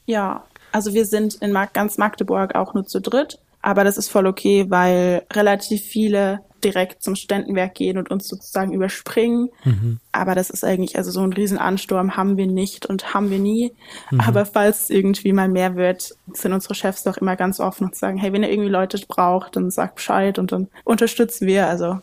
Ja, 0.07 0.45
also 0.73 0.95
wir 0.95 1.05
sind 1.05 1.35
in 1.37 1.57
ganz 1.73 1.99
Magdeburg 1.99 2.55
auch 2.55 2.75
nur 2.75 2.87
zu 2.87 3.01
dritt, 3.01 3.39
aber 3.63 3.85
das 3.85 3.97
ist 3.97 4.09
voll 4.09 4.27
okay, 4.27 4.67
weil 4.69 5.23
relativ 5.33 5.83
viele 5.83 6.41
direkt 6.65 7.03
zum 7.03 7.15
Studentenwerk 7.15 7.75
gehen 7.75 7.99
und 7.99 8.11
uns 8.11 8.29
sozusagen 8.29 8.73
überspringen. 8.73 9.51
Mhm. 9.65 10.01
Aber 10.13 10.35
das 10.35 10.51
ist 10.51 10.65
eigentlich, 10.65 10.97
also 10.97 11.11
so 11.11 11.21
einen 11.21 11.33
riesen 11.33 11.59
Ansturm 11.59 12.17
haben 12.17 12.37
wir 12.37 12.47
nicht 12.47 12.87
und 12.87 13.15
haben 13.15 13.31
wir 13.31 13.39
nie. 13.39 13.73
Mhm. 14.11 14.21
Aber 14.21 14.47
falls 14.47 14.91
irgendwie 14.91 15.33
mal 15.33 15.49
mehr 15.49 15.77
wird, 15.77 16.15
sind 16.33 16.53
unsere 16.53 16.75
Chefs 16.75 17.03
doch 17.03 17.17
immer 17.17 17.37
ganz 17.37 17.61
offen 17.61 17.85
und 17.89 17.97
sagen, 17.97 18.19
hey, 18.19 18.33
wenn 18.33 18.43
ihr 18.43 18.51
irgendwie 18.51 18.71
Leute 18.71 18.99
braucht, 19.07 19.57
dann 19.57 19.71
sagt 19.71 19.97
Bescheid 19.97 20.39
und 20.39 20.53
dann 20.53 20.69
unterstützen 20.85 21.47
wir. 21.47 21.69
Also 21.69 21.99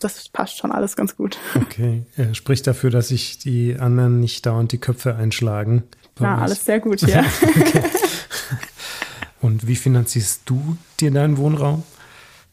das 0.00 0.28
passt 0.28 0.58
schon 0.58 0.72
alles 0.72 0.96
ganz 0.96 1.16
gut. 1.16 1.38
Okay, 1.54 2.02
er 2.16 2.34
spricht 2.34 2.66
dafür, 2.66 2.90
dass 2.90 3.08
sich 3.08 3.38
die 3.38 3.76
anderen 3.78 4.20
nicht 4.20 4.46
dauernd 4.46 4.72
die 4.72 4.78
Köpfe 4.78 5.14
einschlagen. 5.14 5.84
Ja, 6.18 6.38
alles 6.38 6.64
sehr 6.64 6.80
gut, 6.80 7.02
ja. 7.02 7.24
okay. 7.42 7.82
Und 9.40 9.66
wie 9.66 9.76
finanzierst 9.76 10.42
du 10.44 10.76
dir 11.00 11.10
deinen 11.10 11.38
Wohnraum? 11.38 11.82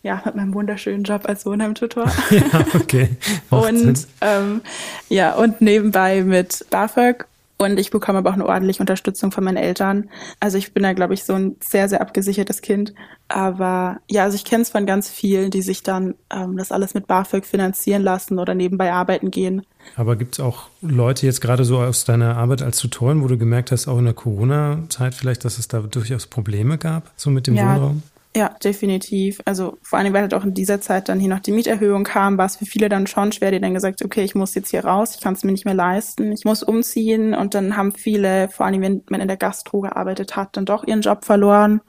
Ja, 0.07 0.21
mit 0.23 0.35
meinem 0.35 0.53
wunderschönen 0.53 1.03
Job 1.03 1.23
als 1.27 1.45
Wohnheimtutor. 1.45 2.05
ja, 2.29 2.65
okay. 2.75 3.09
Und 3.49 4.07
ähm, 4.21 4.61
ja, 5.09 5.35
und 5.35 5.59
nebenbei 5.59 6.23
mit 6.23 6.65
BAföG 6.69 7.25
und 7.57 7.77
ich 7.77 7.91
bekomme 7.91 8.19
aber 8.19 8.29
auch 8.29 8.35
eine 8.35 8.45
ordentliche 8.45 8.79
Unterstützung 8.79 9.33
von 9.33 9.43
meinen 9.43 9.57
Eltern. 9.57 10.09
Also 10.39 10.57
ich 10.57 10.73
bin 10.73 10.83
da, 10.83 10.93
glaube 10.93 11.13
ich, 11.13 11.25
so 11.25 11.33
ein 11.33 11.57
sehr, 11.59 11.89
sehr 11.89 11.99
abgesichertes 11.99 12.61
Kind. 12.61 12.93
Aber 13.27 13.97
ja, 14.09 14.23
also 14.23 14.35
ich 14.35 14.45
kenne 14.45 14.61
es 14.61 14.69
von 14.69 14.85
ganz 14.85 15.09
vielen, 15.09 15.51
die 15.51 15.61
sich 15.61 15.83
dann 15.83 16.15
ähm, 16.29 16.55
das 16.55 16.71
alles 16.71 16.93
mit 16.93 17.05
BAföG 17.05 17.45
finanzieren 17.45 18.01
lassen 18.01 18.39
oder 18.39 18.55
nebenbei 18.55 18.93
arbeiten 18.93 19.29
gehen. 19.29 19.63
Aber 19.97 20.15
gibt 20.15 20.35
es 20.35 20.39
auch 20.39 20.69
Leute 20.81 21.25
jetzt 21.25 21.41
gerade 21.41 21.65
so 21.65 21.79
aus 21.79 22.05
deiner 22.05 22.37
Arbeit 22.37 22.61
als 22.61 22.77
Tutorin, 22.77 23.21
wo 23.23 23.27
du 23.27 23.37
gemerkt 23.37 23.73
hast, 23.73 23.89
auch 23.89 23.97
in 23.97 24.05
der 24.05 24.13
Corona-Zeit 24.13 25.15
vielleicht, 25.15 25.43
dass 25.43 25.57
es 25.57 25.67
da 25.67 25.81
durchaus 25.81 26.27
Probleme 26.27 26.77
gab, 26.77 27.11
so 27.17 27.29
mit 27.29 27.45
dem 27.47 27.55
ja, 27.55 27.75
Wohnraum? 27.75 28.03
Ja, 28.37 28.49
definitiv. 28.63 29.41
Also 29.45 29.79
vor 29.81 29.97
allem, 29.97 30.13
weil 30.13 30.21
halt 30.21 30.35
auch 30.35 30.43
in 30.43 30.53
dieser 30.53 30.79
Zeit 30.79 31.09
dann 31.09 31.19
hier 31.19 31.29
noch 31.29 31.39
die 31.39 31.51
Mieterhöhung 31.51 32.03
kam, 32.03 32.37
war 32.37 32.45
es 32.45 32.57
für 32.57 32.67
viele 32.67 32.87
dann 32.87 33.07
schon 33.07 33.31
schwer, 33.31 33.49
die 33.49 33.59
dann 33.59 33.73
gesagt, 33.73 34.05
okay, 34.05 34.23
ich 34.23 34.35
muss 34.35 34.53
jetzt 34.53 34.69
hier 34.69 34.85
raus, 34.85 35.15
ich 35.15 35.21
kann 35.21 35.33
es 35.33 35.43
mir 35.43 35.51
nicht 35.51 35.65
mehr 35.65 35.73
leisten, 35.73 36.31
ich 36.31 36.45
muss 36.45 36.61
umziehen 36.61 37.33
und 37.33 37.55
dann 37.55 37.75
haben 37.75 37.93
viele, 37.93 38.47
vor 38.49 38.67
allem 38.67 38.81
wenn 38.81 39.01
man 39.09 39.21
in 39.21 39.27
der 39.27 39.37
Gastro 39.37 39.81
gearbeitet 39.81 40.35
hat, 40.35 40.55
dann 40.55 40.67
doch 40.67 40.83
ihren 40.85 41.01
Job 41.01 41.25
verloren. 41.25 41.81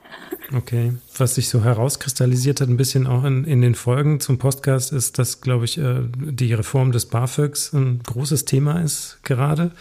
Okay. 0.57 0.95
Was 1.19 1.35
sich 1.35 1.50
so 1.50 1.62
herauskristallisiert 1.62 2.62
hat, 2.62 2.71
ein 2.71 2.78
bisschen 2.78 3.07
auch 3.07 3.25
in, 3.25 3.45
in 3.45 3.61
den 3.61 3.75
Folgen 3.75 4.19
zum 4.19 4.38
Podcast, 4.38 4.90
ist, 4.90 5.19
dass, 5.19 5.43
glaube 5.43 5.67
ich, 5.67 5.76
äh, 5.76 6.00
die 6.17 6.55
Reform 6.55 6.93
des 6.93 7.05
BAföGs 7.07 7.75
ein 7.75 8.00
großes 8.05 8.47
Thema 8.47 8.81
ist 8.81 9.19
gerade. 9.23 9.73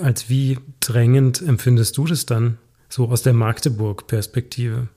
Als 0.00 0.30
wie 0.30 0.58
drängend 0.80 1.42
empfindest 1.42 1.98
du 1.98 2.06
das 2.06 2.24
dann, 2.24 2.56
so 2.88 3.08
aus 3.08 3.20
der 3.20 3.34
Magdeburg-Perspektive? 3.34 4.88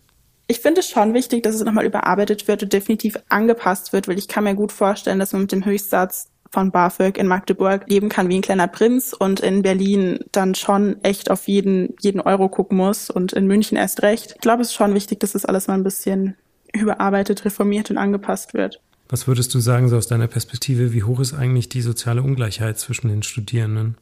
Ich 0.53 0.59
finde 0.59 0.81
es 0.81 0.89
schon 0.89 1.15
wichtig, 1.15 1.41
dass 1.41 1.55
es 1.55 1.63
nochmal 1.63 1.83
überarbeitet 1.83 2.47
wird 2.47 2.61
und 2.61 2.73
definitiv 2.73 3.17
angepasst 3.27 3.91
wird, 3.91 4.07
weil 4.07 4.19
ich 4.19 4.27
kann 4.27 4.43
mir 4.43 4.53
gut 4.53 4.71
vorstellen, 4.71 5.17
dass 5.17 5.33
man 5.33 5.41
mit 5.41 5.51
dem 5.51 5.65
Höchstsatz 5.65 6.29
von 6.51 6.69
BAföG 6.69 7.17
in 7.17 7.25
Magdeburg 7.25 7.89
leben 7.89 8.07
kann 8.07 8.29
wie 8.29 8.35
ein 8.35 8.43
kleiner 8.43 8.67
Prinz 8.67 9.15
und 9.17 9.39
in 9.39 9.63
Berlin 9.63 10.19
dann 10.31 10.53
schon 10.53 11.03
echt 11.03 11.31
auf 11.31 11.47
jeden, 11.47 11.95
jeden 12.01 12.21
Euro 12.21 12.49
gucken 12.49 12.77
muss 12.77 13.09
und 13.09 13.33
in 13.33 13.47
München 13.47 13.79
erst 13.79 14.03
recht. 14.03 14.33
Ich 14.35 14.41
glaube, 14.41 14.61
es 14.61 14.67
ist 14.67 14.75
schon 14.75 14.93
wichtig, 14.93 15.19
dass 15.21 15.31
das 15.31 15.43
alles 15.43 15.65
mal 15.65 15.73
ein 15.73 15.83
bisschen 15.83 16.35
überarbeitet, 16.71 17.45
reformiert 17.45 17.89
und 17.89 17.97
angepasst 17.97 18.53
wird. 18.53 18.79
Was 19.09 19.27
würdest 19.27 19.55
du 19.55 19.59
sagen, 19.59 19.89
so 19.89 19.97
aus 19.97 20.05
deiner 20.05 20.27
Perspektive, 20.27 20.93
wie 20.93 21.01
hoch 21.01 21.19
ist 21.19 21.33
eigentlich 21.33 21.67
die 21.67 21.81
soziale 21.81 22.21
Ungleichheit 22.21 22.77
zwischen 22.77 23.07
den 23.07 23.23
Studierenden? 23.23 23.97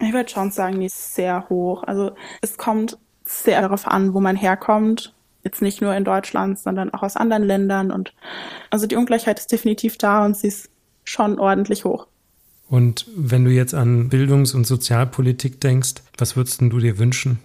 Ich 0.00 0.14
würde 0.14 0.30
schon 0.30 0.50
sagen, 0.50 0.80
die 0.80 0.86
ist 0.86 1.14
sehr 1.14 1.46
hoch. 1.50 1.82
Also 1.82 2.12
es 2.40 2.56
kommt 2.56 2.96
sehr 3.24 3.60
darauf 3.60 3.86
an, 3.86 4.14
wo 4.14 4.20
man 4.20 4.36
herkommt 4.36 5.14
Jetzt 5.44 5.62
nicht 5.62 5.80
nur 5.80 5.94
in 5.94 6.04
Deutschland, 6.04 6.58
sondern 6.58 6.92
auch 6.92 7.02
aus 7.02 7.16
anderen 7.16 7.44
Ländern. 7.44 7.90
Und 7.90 8.14
also 8.70 8.86
die 8.86 8.96
Ungleichheit 8.96 9.38
ist 9.38 9.52
definitiv 9.52 9.98
da 9.98 10.24
und 10.24 10.36
sie 10.36 10.48
ist 10.48 10.70
schon 11.04 11.38
ordentlich 11.38 11.84
hoch. 11.84 12.06
Und 12.68 13.06
wenn 13.14 13.44
du 13.44 13.50
jetzt 13.50 13.74
an 13.74 14.08
Bildungs- 14.08 14.54
und 14.54 14.66
Sozialpolitik 14.66 15.60
denkst, 15.60 15.96
was 16.16 16.34
würdest 16.34 16.60
du 16.62 16.78
dir 16.78 16.98
wünschen? 16.98 17.40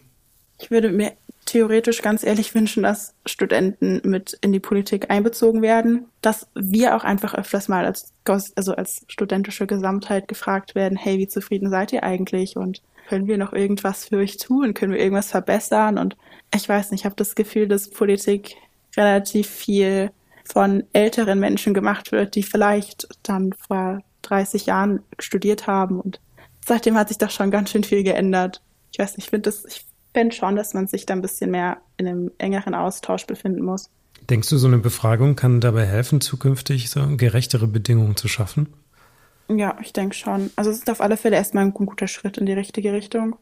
Ich 0.60 0.72
würde 0.72 0.91
mir 0.91 1.13
theoretisch 1.46 2.01
ganz 2.01 2.24
ehrlich 2.24 2.53
wünschen, 2.53 2.84
dass 2.84 3.13
Studenten 3.25 4.01
mit 4.03 4.38
in 4.41 4.51
die 4.51 4.60
Politik 4.60 5.10
einbezogen 5.10 5.62
werden, 5.62 6.06
dass 6.22 6.48
wir 6.53 6.96
auch 6.96 7.03
einfach 7.03 7.34
öfters 7.34 7.68
mal 7.68 7.86
als, 7.86 8.13
also 8.56 8.75
als 8.75 9.03
studentische 9.08 9.65
Gesamtheit 9.65 10.27
gefragt 10.27 10.75
werden, 10.75 10.98
hey, 10.98 11.18
wie 11.18 11.27
zufrieden 11.27 11.70
seid 11.70 11.91
ihr 11.91 12.03
eigentlich 12.03 12.56
und 12.56 12.82
können 13.08 13.25
wir 13.25 13.39
noch 13.39 13.53
irgendwas 13.53 14.06
für 14.06 14.18
euch 14.18 14.38
tun? 14.38 14.75
Können 14.75 14.94
wir 14.94 15.00
irgendwas 15.00 15.32
verbessern? 15.32 15.98
Und 15.98 16.15
ich 16.53 16.68
weiß 16.68 16.91
nicht, 16.91 17.01
ich 17.01 17.06
habe 17.06 17.15
das 17.15 17.36
Gefühl, 17.36 17.68
dass 17.68 17.89
Politik 17.89 18.56
relativ 18.98 19.48
viel 19.48 20.12
von 20.44 20.84
älteren 20.94 21.39
Menschen 21.39 21.74
gemacht 21.74 22.12
wird, 22.12 22.36
die 22.36 22.44
vielleicht 22.44 23.08
dann 23.24 23.53
vor 23.53 24.01
30 24.24 24.65
Jahren 24.65 25.01
studiert 25.20 25.68
haben 25.68 26.00
und 26.00 26.20
seitdem 26.65 26.96
hat 26.96 27.10
sich 27.10 27.18
doch 27.18 27.29
schon 27.29 27.51
ganz 27.51 27.70
schön 27.70 27.84
viel 27.84 28.03
geändert. 28.03 28.62
Ich 28.91 29.00
weiß 29.00 29.18
nicht, 29.18 29.25
ich 29.25 29.29
finde 29.29 29.50
das, 29.50 29.65
ich 29.65 29.86
finde 30.13 30.36
schon, 30.36 30.56
dass 30.56 30.74
man 30.74 30.88
sich 30.88 31.06
da 31.06 31.13
ein 31.13 31.22
bisschen 31.22 31.51
mehr 31.51 31.77
in 31.98 32.08
einem 32.08 32.32
engeren 32.38 32.74
Austausch 32.74 33.25
befinden 33.25 33.63
muss. 33.63 33.89
Denkst 34.29 34.50
du, 34.50 34.58
so 34.58 34.68
eine 34.68 34.77
Befragung 34.77 35.36
kann 35.36 35.62
dabei 35.62 35.86
helfen, 35.86 36.22
zukünftig 36.22 36.89
so 36.89 37.15
gerechtere 37.15 37.68
Bedingungen 37.68 38.15
zu 38.15 38.27
schaffen? 38.27 38.74
Ja, 39.48 39.77
ich 39.82 39.94
denke 39.94 40.15
schon. 40.15 40.51
Also 40.56 40.70
es 40.70 40.79
ist 40.79 40.89
auf 40.89 41.01
alle 41.01 41.18
Fälle 41.18 41.36
erstmal 41.36 41.65
ein 41.65 41.74
guter 41.74 42.08
Schritt 42.08 42.38
in 42.38 42.46
die 42.46 42.53
richtige 42.53 42.94
Richtung. 42.94 43.36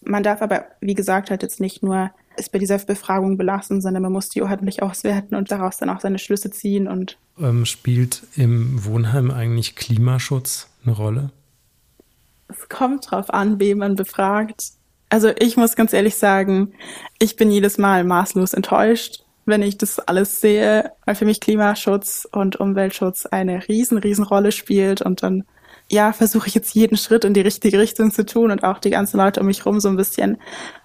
Man 0.00 0.22
darf 0.22 0.42
aber, 0.42 0.66
wie 0.80 0.94
gesagt, 0.94 1.30
halt 1.30 1.42
jetzt 1.42 1.60
nicht 1.60 1.82
nur 1.82 2.10
es 2.36 2.48
bei 2.48 2.58
dieser 2.58 2.78
Befragung 2.78 3.36
belassen, 3.36 3.80
sondern 3.80 4.02
man 4.02 4.12
muss 4.12 4.28
die 4.28 4.42
ordentlich 4.42 4.82
auswerten 4.82 5.34
und 5.34 5.50
daraus 5.50 5.76
dann 5.78 5.90
auch 5.90 6.00
seine 6.00 6.18
Schlüsse 6.18 6.50
ziehen 6.50 6.88
und 6.88 7.18
ähm, 7.38 7.66
spielt 7.66 8.22
im 8.36 8.84
Wohnheim 8.84 9.30
eigentlich 9.30 9.76
Klimaschutz 9.76 10.68
eine 10.84 10.94
Rolle? 10.94 11.30
Es 12.48 12.68
kommt 12.68 13.10
drauf 13.10 13.32
an, 13.32 13.58
wen 13.58 13.78
man 13.78 13.96
befragt. 13.96 14.72
Also 15.08 15.30
ich 15.38 15.56
muss 15.56 15.76
ganz 15.76 15.92
ehrlich 15.92 16.16
sagen, 16.16 16.72
ich 17.18 17.36
bin 17.36 17.50
jedes 17.50 17.78
Mal 17.78 18.04
maßlos 18.04 18.54
enttäuscht, 18.54 19.24
wenn 19.46 19.62
ich 19.62 19.78
das 19.78 19.98
alles 19.98 20.40
sehe, 20.40 20.92
weil 21.04 21.14
für 21.14 21.24
mich 21.24 21.40
Klimaschutz 21.40 22.26
und 22.30 22.56
Umweltschutz 22.56 23.26
eine 23.26 23.66
riesen, 23.68 23.98
riesen 23.98 24.24
Rolle 24.24 24.52
spielt 24.52 25.02
und 25.02 25.22
dann 25.22 25.44
ja, 25.90 26.12
versuche 26.12 26.48
ich 26.48 26.54
jetzt 26.54 26.74
jeden 26.74 26.96
Schritt 26.96 27.24
in 27.24 27.34
die 27.34 27.40
richtige 27.40 27.78
Richtung 27.78 28.10
zu 28.10 28.24
tun 28.24 28.50
und 28.50 28.64
auch 28.64 28.78
die 28.78 28.90
ganzen 28.90 29.18
Leute 29.18 29.40
um 29.40 29.46
mich 29.46 29.64
rum 29.66 29.80
so 29.80 29.88
ein 29.88 29.96
bisschen 29.96 30.38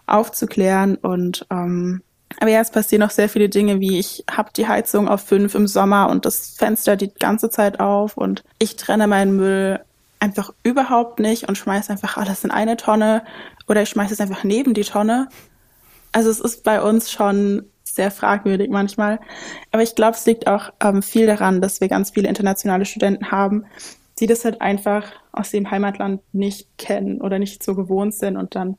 aufzuklären 0.07 0.95
und 0.95 1.45
ähm, 1.49 2.01
aber 2.39 2.51
ja, 2.51 2.61
es 2.61 2.69
passieren 2.69 3.03
auch 3.03 3.09
sehr 3.09 3.27
viele 3.27 3.49
Dinge, 3.49 3.79
wie 3.79 3.97
ich 3.97 4.23
habe 4.29 4.51
die 4.55 4.67
Heizung 4.67 5.07
auf 5.07 5.21
fünf 5.21 5.55
im 5.55 5.67
Sommer 5.67 6.09
und 6.09 6.25
das 6.25 6.51
Fenster 6.51 6.95
die 6.95 7.11
ganze 7.11 7.49
Zeit 7.49 7.79
auf 7.79 8.17
und 8.17 8.43
ich 8.59 8.75
trenne 8.75 9.07
meinen 9.07 9.35
Müll 9.35 9.79
einfach 10.19 10.53
überhaupt 10.63 11.19
nicht 11.19 11.47
und 11.47 11.57
schmeiße 11.57 11.91
einfach 11.91 12.17
alles 12.17 12.43
in 12.43 12.51
eine 12.51 12.77
Tonne 12.77 13.23
oder 13.67 13.81
ich 13.81 13.89
schmeiße 13.89 14.13
es 14.13 14.21
einfach 14.21 14.43
neben 14.43 14.73
die 14.73 14.83
Tonne. 14.83 15.27
Also 16.11 16.29
es 16.29 16.39
ist 16.39 16.63
bei 16.63 16.81
uns 16.81 17.11
schon 17.11 17.65
sehr 17.83 18.11
fragwürdig 18.11 18.69
manchmal. 18.69 19.19
Aber 19.71 19.83
ich 19.83 19.95
glaube, 19.95 20.15
es 20.15 20.25
liegt 20.25 20.47
auch 20.47 20.71
ähm, 20.81 21.01
viel 21.01 21.25
daran, 21.25 21.61
dass 21.61 21.81
wir 21.81 21.87
ganz 21.87 22.11
viele 22.11 22.27
internationale 22.27 22.85
Studenten 22.85 23.31
haben, 23.31 23.65
die 24.19 24.27
das 24.27 24.45
halt 24.45 24.61
einfach 24.61 25.11
aus 25.31 25.51
dem 25.51 25.71
Heimatland 25.71 26.21
nicht 26.33 26.67
kennen 26.77 27.21
oder 27.21 27.39
nicht 27.39 27.63
so 27.63 27.75
gewohnt 27.75 28.13
sind 28.13 28.37
und 28.37 28.55
dann 28.55 28.77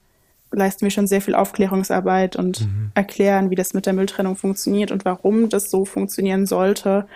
leisten 0.53 0.83
wir 0.83 0.91
schon 0.91 1.07
sehr 1.07 1.21
viel 1.21 1.35
Aufklärungsarbeit 1.35 2.37
und 2.37 2.63
mhm. 2.63 2.91
erklären, 2.95 3.51
wie 3.51 3.55
das 3.55 3.73
mit 3.73 3.87
der 3.87 3.93
Mülltrennung 3.93 4.37
funktioniert 4.37 4.91
und 4.91 5.05
warum 5.05 5.49
das 5.49 5.71
so 5.71 5.85
funktionieren 5.85 6.47
sollte 6.47 7.07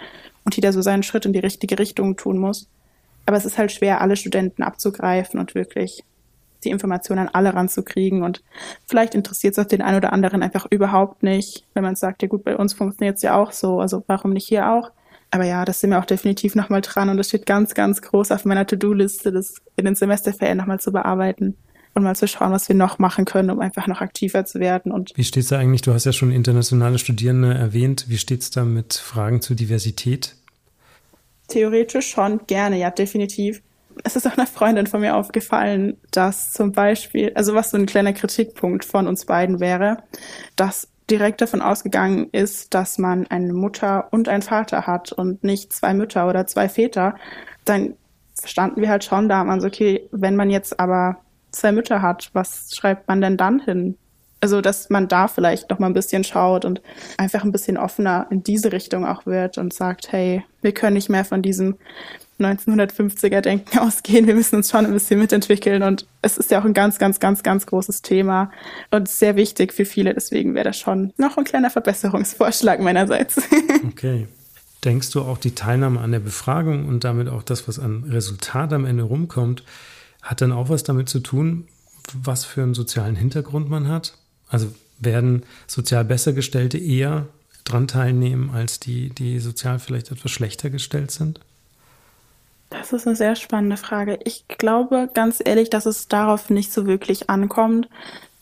und 0.44 0.54
jeder 0.54 0.72
so 0.72 0.82
seinen 0.82 1.02
Schritt 1.02 1.26
in 1.26 1.32
die 1.32 1.40
richtige 1.40 1.78
Richtung 1.78 2.16
tun 2.16 2.38
muss. 2.38 2.68
Aber 3.26 3.36
es 3.36 3.44
ist 3.44 3.58
halt 3.58 3.72
schwer, 3.72 4.00
alle 4.00 4.16
Studenten 4.16 4.62
abzugreifen 4.62 5.40
und 5.40 5.54
wirklich 5.54 6.04
die 6.62 6.70
Informationen 6.70 7.20
an 7.20 7.30
alle 7.32 7.54
ranzukriegen. 7.54 8.22
Und 8.22 8.42
vielleicht 8.86 9.14
interessiert 9.14 9.52
es 9.52 9.58
auch 9.58 9.68
den 9.68 9.82
einen 9.82 9.98
oder 9.98 10.12
anderen 10.12 10.42
einfach 10.42 10.66
überhaupt 10.70 11.22
nicht, 11.22 11.64
wenn 11.74 11.82
man 11.82 11.96
sagt, 11.96 12.22
ja 12.22 12.28
gut, 12.28 12.44
bei 12.44 12.56
uns 12.56 12.74
funktioniert 12.74 13.16
es 13.16 13.22
ja 13.22 13.36
auch 13.36 13.52
so, 13.52 13.80
also 13.80 14.04
warum 14.06 14.32
nicht 14.32 14.48
hier 14.48 14.70
auch? 14.70 14.90
Aber 15.34 15.44
ja, 15.44 15.64
das 15.64 15.80
sind 15.80 15.90
wir 15.90 15.98
auch 15.98 16.04
definitiv 16.04 16.54
nochmal 16.54 16.80
dran 16.80 17.08
und 17.08 17.16
das 17.16 17.26
steht 17.26 17.44
ganz, 17.44 17.74
ganz 17.74 18.00
groß 18.02 18.30
auf 18.30 18.44
meiner 18.44 18.68
To-Do-Liste, 18.68 19.32
das 19.32 19.56
in 19.74 19.84
den 19.84 19.96
Semesterferien 19.96 20.56
nochmal 20.56 20.78
zu 20.78 20.92
bearbeiten 20.92 21.56
und 21.92 22.04
mal 22.04 22.14
zu 22.14 22.28
schauen, 22.28 22.52
was 22.52 22.68
wir 22.68 22.76
noch 22.76 23.00
machen 23.00 23.24
können, 23.24 23.50
um 23.50 23.58
einfach 23.58 23.88
noch 23.88 24.00
aktiver 24.00 24.44
zu 24.44 24.60
werden. 24.60 24.92
Und 24.92 25.10
Wie 25.16 25.24
steht's 25.24 25.48
da 25.48 25.58
eigentlich? 25.58 25.82
Du 25.82 25.92
hast 25.92 26.04
ja 26.04 26.12
schon 26.12 26.30
internationale 26.30 27.00
Studierende 27.00 27.52
erwähnt. 27.52 28.04
Wie 28.06 28.16
steht's 28.16 28.52
da 28.52 28.64
mit 28.64 28.94
Fragen 28.94 29.40
zur 29.40 29.56
Diversität? 29.56 30.36
Theoretisch 31.48 32.10
schon 32.10 32.46
gerne, 32.46 32.78
ja, 32.78 32.92
definitiv. 32.92 33.60
Es 34.04 34.14
ist 34.14 34.28
auch 34.28 34.38
einer 34.38 34.46
Freundin 34.46 34.86
von 34.86 35.00
mir 35.00 35.16
aufgefallen, 35.16 35.96
dass 36.12 36.52
zum 36.52 36.70
Beispiel, 36.70 37.32
also 37.34 37.54
was 37.54 37.72
so 37.72 37.76
ein 37.76 37.86
kleiner 37.86 38.12
Kritikpunkt 38.12 38.84
von 38.84 39.08
uns 39.08 39.24
beiden 39.24 39.58
wäre, 39.58 39.96
dass 40.54 40.86
direkt 41.10 41.40
davon 41.40 41.60
ausgegangen 41.60 42.28
ist, 42.32 42.74
dass 42.74 42.98
man 42.98 43.26
eine 43.26 43.52
Mutter 43.52 44.08
und 44.10 44.28
einen 44.28 44.42
Vater 44.42 44.86
hat 44.86 45.12
und 45.12 45.44
nicht 45.44 45.72
zwei 45.72 45.92
Mütter 45.94 46.28
oder 46.28 46.46
zwei 46.46 46.68
Väter, 46.68 47.14
dann 47.64 47.94
verstanden 48.34 48.80
wir 48.80 48.88
halt 48.88 49.04
schon 49.04 49.28
damals, 49.28 49.64
okay, 49.64 50.08
wenn 50.12 50.36
man 50.36 50.50
jetzt 50.50 50.80
aber 50.80 51.18
zwei 51.50 51.72
Mütter 51.72 52.02
hat, 52.02 52.30
was 52.32 52.74
schreibt 52.74 53.08
man 53.08 53.20
denn 53.20 53.36
dann 53.36 53.60
hin? 53.60 53.96
Also, 54.40 54.60
dass 54.60 54.90
man 54.90 55.08
da 55.08 55.26
vielleicht 55.26 55.70
noch 55.70 55.78
mal 55.78 55.86
ein 55.86 55.94
bisschen 55.94 56.22
schaut 56.22 56.66
und 56.66 56.82
einfach 57.16 57.44
ein 57.44 57.52
bisschen 57.52 57.78
offener 57.78 58.26
in 58.30 58.42
diese 58.42 58.72
Richtung 58.72 59.06
auch 59.06 59.24
wird 59.24 59.56
und 59.56 59.72
sagt, 59.72 60.12
hey, 60.12 60.44
wir 60.60 60.72
können 60.74 60.94
nicht 60.94 61.08
mehr 61.08 61.24
von 61.24 61.40
diesem 61.40 61.76
1950er 62.40 63.40
Denken 63.40 63.78
ausgehen. 63.80 64.26
Wir 64.26 64.34
müssen 64.34 64.56
uns 64.56 64.70
schon 64.70 64.86
ein 64.86 64.92
bisschen 64.92 65.18
mitentwickeln 65.18 65.82
und 65.82 66.06
es 66.22 66.38
ist 66.38 66.50
ja 66.50 66.60
auch 66.60 66.64
ein 66.64 66.74
ganz, 66.74 66.98
ganz, 66.98 67.20
ganz, 67.20 67.42
ganz 67.42 67.66
großes 67.66 68.02
Thema 68.02 68.50
und 68.90 69.08
sehr 69.08 69.36
wichtig 69.36 69.72
für 69.72 69.84
viele. 69.84 70.14
Deswegen 70.14 70.54
wäre 70.54 70.64
das 70.64 70.78
schon 70.78 71.12
noch 71.16 71.36
ein 71.36 71.44
kleiner 71.44 71.70
Verbesserungsvorschlag 71.70 72.80
meinerseits. 72.80 73.40
Okay. 73.86 74.26
Denkst 74.84 75.10
du 75.10 75.22
auch 75.22 75.38
die 75.38 75.54
Teilnahme 75.54 76.00
an 76.00 76.12
der 76.12 76.20
Befragung 76.20 76.86
und 76.86 77.04
damit 77.04 77.28
auch 77.28 77.42
das, 77.42 77.68
was 77.68 77.78
an 77.78 78.04
Resultat 78.04 78.72
am 78.72 78.84
Ende 78.84 79.04
rumkommt, 79.04 79.62
hat 80.22 80.40
dann 80.40 80.52
auch 80.52 80.68
was 80.68 80.82
damit 80.82 81.08
zu 81.08 81.20
tun, 81.20 81.68
was 82.12 82.44
für 82.44 82.62
einen 82.62 82.74
sozialen 82.74 83.16
Hintergrund 83.16 83.70
man 83.70 83.88
hat? 83.88 84.18
Also 84.48 84.74
werden 84.98 85.44
sozial 85.66 86.04
besser 86.04 86.32
gestellte 86.32 86.78
eher 86.78 87.26
dran 87.64 87.88
teilnehmen 87.88 88.50
als 88.50 88.78
die, 88.78 89.10
die 89.10 89.38
sozial 89.38 89.78
vielleicht 89.78 90.10
etwas 90.10 90.30
schlechter 90.30 90.70
gestellt 90.70 91.10
sind? 91.10 91.40
Das 92.70 92.92
ist 92.92 93.06
eine 93.06 93.16
sehr 93.16 93.36
spannende 93.36 93.76
Frage. 93.76 94.18
Ich 94.24 94.46
glaube 94.48 95.08
ganz 95.12 95.40
ehrlich, 95.44 95.70
dass 95.70 95.86
es 95.86 96.08
darauf 96.08 96.50
nicht 96.50 96.72
so 96.72 96.86
wirklich 96.86 97.30
ankommt. 97.30 97.88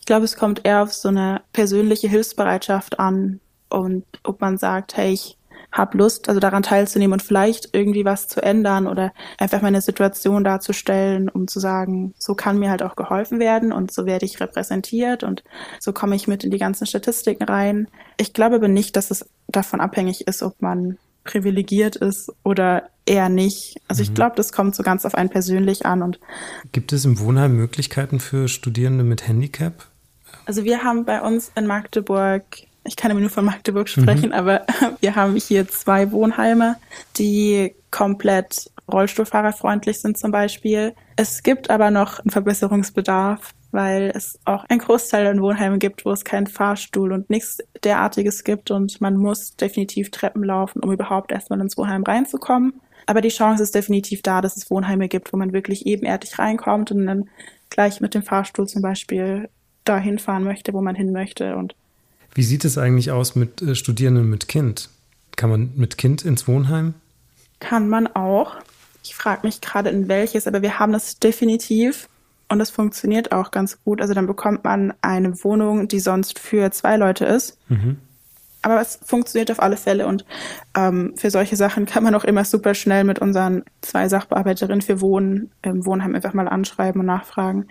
Ich 0.00 0.07
glaube, 0.07 0.25
es 0.25 0.37
kommt 0.37 0.64
eher 0.64 0.83
auf 0.83 0.93
so 0.93 1.09
eine 1.09 1.43
persönliche 1.52 2.09
Hilfsbereitschaft 2.09 2.99
an 2.99 3.41
und 3.69 4.05
ob 4.25 4.41
man 4.41 4.59
sagt, 4.59 4.97
hey, 4.97 5.12
ich 5.12 5.38
habe 5.73 5.97
Lust, 5.97 6.29
also 6.29 6.38
daran 6.38 6.62
teilzunehmen 6.62 7.14
und 7.14 7.23
vielleicht 7.23 7.71
irgendwie 7.73 8.05
was 8.05 8.29
zu 8.29 8.43
ändern 8.43 8.87
oder 8.87 9.12
einfach 9.38 9.62
meine 9.62 9.81
Situation 9.81 10.45
darzustellen, 10.45 11.31
um 11.31 11.49
zu 11.49 11.61
sagen, 11.61 12.14
so 12.19 12.35
kann 12.35 12.59
mir 12.59 12.71
halt 12.71 12.83
auch 12.83 12.95
geholfen 12.95 13.41
werden 13.41 13.73
und 13.73 13.91
so 13.91 14.05
werde 14.05 14.26
ich 14.26 14.41
repräsentiert 14.41 15.25
und 15.25 15.43
so 15.81 15.93
komme 15.93 16.14
ich 16.14 16.29
mit 16.29 16.45
in 16.45 16.50
die 16.50 16.59
ganzen 16.59 16.87
Statistiken 16.87 17.45
rein. 17.45 17.88
Ich 18.19 18.35
glaube 18.35 18.57
aber 18.57 18.69
nicht, 18.69 18.97
dass 18.97 19.11
es 19.11 19.29
davon 19.49 19.81
abhängig 19.81 20.26
ist, 20.26 20.43
ob 20.43 20.61
man 20.61 20.99
privilegiert 21.25 21.97
ist 21.97 22.33
oder 22.43 22.88
eher 23.07 23.29
nicht. 23.29 23.81
Also 23.88 24.02
mhm. 24.02 24.09
ich 24.09 24.14
glaube, 24.14 24.37
das 24.37 24.52
kommt 24.52 24.75
so 24.75 24.83
ganz 24.83 25.05
auf 25.05 25.14
einen 25.14 25.29
persönlich 25.29 25.87
an. 25.87 26.02
Und 26.02 26.21
Gibt 26.73 26.93
es 26.93 27.05
im 27.05 27.19
Wohnheim 27.19 27.57
Möglichkeiten 27.57 28.21
für 28.21 28.49
Studierende 28.49 29.05
mit 29.05 29.26
Handicap? 29.26 29.87
Also 30.47 30.64
wir 30.64 30.83
haben 30.83 31.05
bei 31.05 31.21
uns 31.21 31.52
in 31.55 31.67
Magdeburg, 31.67 32.45
ich 32.85 32.97
kann 32.97 33.11
immer 33.11 33.21
nur 33.21 33.31
von 33.31 33.45
Magdeburg 33.45 33.88
sprechen, 33.88 34.29
mhm. 34.29 34.33
aber 34.33 34.67
wir 35.00 35.14
haben 35.14 35.37
hier 35.37 35.69
zwei 35.69 36.11
Wohnheime, 36.12 36.76
die 37.17 37.75
komplett 37.91 38.71
rollstuhlfahrerfreundlich 38.91 40.00
sind 40.00 40.19
zum 40.19 40.33
Beispiel. 40.33 40.95
Es 41.17 41.43
gibt 41.43 41.71
aber 41.71 41.91
noch 41.91 42.21
einen 42.21 42.31
Verbesserungsbedarf 42.31 43.55
weil 43.73 44.12
es 44.14 44.38
auch 44.45 44.64
ein 44.69 44.79
Großteil 44.79 45.26
an 45.26 45.41
Wohnheimen 45.41 45.79
gibt, 45.79 46.05
wo 46.05 46.12
es 46.12 46.25
keinen 46.25 46.47
Fahrstuhl 46.47 47.12
und 47.12 47.31
nichts 47.31 47.59
derartiges 47.83 48.45
gibt 48.45 48.71
und 48.71 49.00
man 49.00 49.17
muss 49.17 49.57
definitiv 49.57 50.11
Treppen 50.11 50.45
laufen, 50.45 50.81
um 50.81 50.93
überhaupt 50.93 51.33
erstmal 51.33 51.61
ins 51.61 51.76
Wohnheim 51.76 52.05
reinzukommen. 52.05 52.75
Aber 53.07 53.21
die 53.21 53.31
Chance 53.31 53.62
ist 53.62 53.75
definitiv 53.75 54.23
da, 54.23 54.41
dass 54.41 54.57
es 54.57 54.71
Wohnheime 54.71 55.09
gibt, 55.09 55.33
wo 55.33 55.37
man 55.37 55.52
wirklich 55.52 55.87
ebenerdig 55.87 56.38
reinkommt 56.38 56.93
und 56.93 57.07
dann 57.07 57.29
gleich 57.71 58.00
mit 58.00 58.14
dem 58.14 58.23
Fahrstuhl 58.23 58.69
zum 58.69 58.83
Beispiel 58.83 59.49
dahin 59.85 60.19
fahren 60.19 60.45
möchte, 60.45 60.73
wo 60.73 60.81
man 60.81 60.95
hin 60.95 61.12
möchte. 61.12 61.57
Und 61.57 61.75
Wie 62.35 62.45
sieht 62.45 62.64
es 62.64 62.79
eigentlich 62.79 63.11
aus 63.11 63.35
mit 63.35 63.61
äh, 63.62 63.75
Studierenden 63.75 64.29
mit 64.29 64.47
Kind? 64.49 64.91
Kann 65.35 65.50
man 65.50 65.73
mit 65.75 65.99
Kind 65.99 66.25
ins 66.25 66.47
Wohnheim? 66.47 66.95
Kann 67.59 67.88
man 67.88 68.07
auch. 68.07 68.57
Ich 69.02 69.14
frage 69.14 69.47
mich 69.47 69.61
gerade 69.61 69.91
in 69.91 70.09
welches, 70.09 70.47
aber 70.47 70.62
wir 70.62 70.79
haben 70.79 70.93
das 70.93 71.19
definitiv. 71.19 72.09
Und 72.49 72.59
das 72.59 72.71
funktioniert 72.71 73.33
auch 73.33 73.51
ganz 73.51 73.83
gut. 73.83 74.01
Also 74.01 74.15
dann 74.15 74.27
bekommt 74.27 74.65
man 74.65 74.93
eine 75.01 75.43
Wohnung, 75.43 75.89
die 75.89 76.01
sonst 76.01 76.39
für 76.39 76.71
zwei 76.71 76.97
Leute 76.97 77.25
ist. 77.25 77.59
Mhm. 77.69 77.99
Aber 78.63 78.81
es 78.81 79.01
funktioniert 79.05 79.51
auf 79.51 79.61
alle 79.61 79.77
Fälle 79.77 80.07
und 80.07 80.25
ähm, 80.77 81.15
für 81.17 81.31
solche 81.31 81.57
Sachen 81.57 81.85
kann 81.85 82.05
man 82.05 82.15
auch 82.15 82.23
immer 82.23 82.45
super 82.45 82.75
schnell 82.75 83.03
mit 83.03 83.19
unseren 83.19 83.65
zwei 83.81 84.09
Sachbearbeiterinnen 84.09 84.83
für 84.83 85.01
Wohnen 85.01 85.51
im 85.63 85.85
Wohnheim 85.85 86.15
einfach 86.15 86.33
mal 86.33 86.47
anschreiben 86.47 87.01
und 87.01 87.07
nachfragen. 87.07 87.67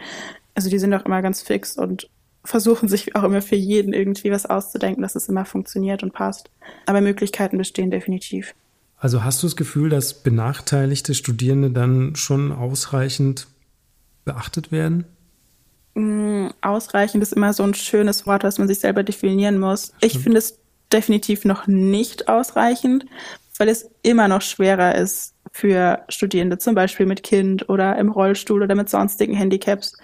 Also 0.53 0.69
die 0.69 0.79
sind 0.79 0.93
auch 0.93 1.05
immer 1.05 1.21
ganz 1.21 1.41
fix 1.41 1.77
und 1.77 2.09
versuchen 2.43 2.89
sich 2.89 3.15
auch 3.15 3.23
immer 3.23 3.41
für 3.41 3.55
jeden 3.55 3.93
irgendwie 3.93 4.31
was 4.31 4.45
auszudenken, 4.45 5.01
dass 5.01 5.15
es 5.15 5.29
immer 5.29 5.45
funktioniert 5.45 6.03
und 6.03 6.11
passt. 6.11 6.49
Aber 6.85 6.99
Möglichkeiten 6.99 7.57
bestehen 7.57 7.91
definitiv. 7.91 8.53
Also 8.97 9.23
hast 9.23 9.41
du 9.41 9.47
das 9.47 9.55
Gefühl, 9.55 9.89
dass 9.89 10.13
benachteiligte 10.13 11.15
Studierende 11.15 11.71
dann 11.71 12.15
schon 12.15 12.51
ausreichend 12.51 13.47
beachtet 14.25 14.71
werden? 14.71 15.05
Mm, 15.93 16.47
ausreichend 16.61 17.21
ist 17.21 17.33
immer 17.33 17.53
so 17.53 17.63
ein 17.63 17.73
schönes 17.73 18.25
Wort, 18.25 18.43
was 18.43 18.57
man 18.57 18.67
sich 18.67 18.79
selber 18.79 19.03
definieren 19.03 19.59
muss. 19.59 19.93
Ich 20.01 20.19
finde 20.19 20.37
es 20.37 20.59
definitiv 20.91 21.45
noch 21.45 21.67
nicht 21.67 22.27
ausreichend, 22.27 23.05
weil 23.57 23.69
es 23.69 23.89
immer 24.01 24.27
noch 24.27 24.41
schwerer 24.41 24.95
ist 24.95 25.35
für 25.51 26.03
Studierende, 26.09 26.57
zum 26.57 26.75
Beispiel 26.75 27.05
mit 27.05 27.23
Kind 27.23 27.67
oder 27.69 27.97
im 27.97 28.09
Rollstuhl 28.09 28.63
oder 28.63 28.75
mit 28.75 28.89
sonstigen 28.89 29.33
Handicaps, 29.33 29.97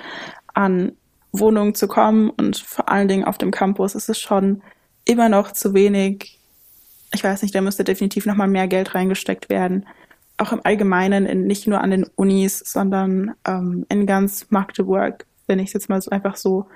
an 0.54 0.94
Wohnungen 1.32 1.76
zu 1.76 1.88
kommen. 1.88 2.30
Und 2.30 2.58
vor 2.58 2.90
allen 2.90 3.08
Dingen 3.08 3.24
auf 3.24 3.38
dem 3.38 3.52
Campus 3.52 3.96
ist 3.96 4.10
es 4.10 4.20
schon 4.20 4.62
immer 5.06 5.30
noch 5.30 5.52
zu 5.52 5.74
wenig. 5.74 6.40
Ich 7.14 7.24
weiß 7.24 7.42
nicht, 7.42 7.56
da 7.56 7.62
müsste 7.62 7.86
definitiv 7.86 8.26
noch 8.26 8.36
mal 8.36 8.48
mehr 8.48 8.68
Geld 8.68 8.94
reingesteckt 8.94 9.50
werden. 9.50 9.86
Auch 10.38 10.52
im 10.52 10.62
Allgemeinen, 10.64 11.26
in, 11.26 11.48
nicht 11.48 11.68
nur 11.68 11.82
an 11.82 11.92
den 11.92 12.06
Unis, 12.16 12.60
sondern 12.60 13.34
ähm, 13.46 13.86
in 13.90 14.06
ganz 14.06 14.48
Magdeburg, 14.50 15.26
wenn 15.48 15.60
ich 15.60 15.68
es 15.68 15.74
jetzt 15.74 15.90
mal 15.90 16.02
so 16.02 16.12
einfach 16.12 16.36
so 16.36 16.68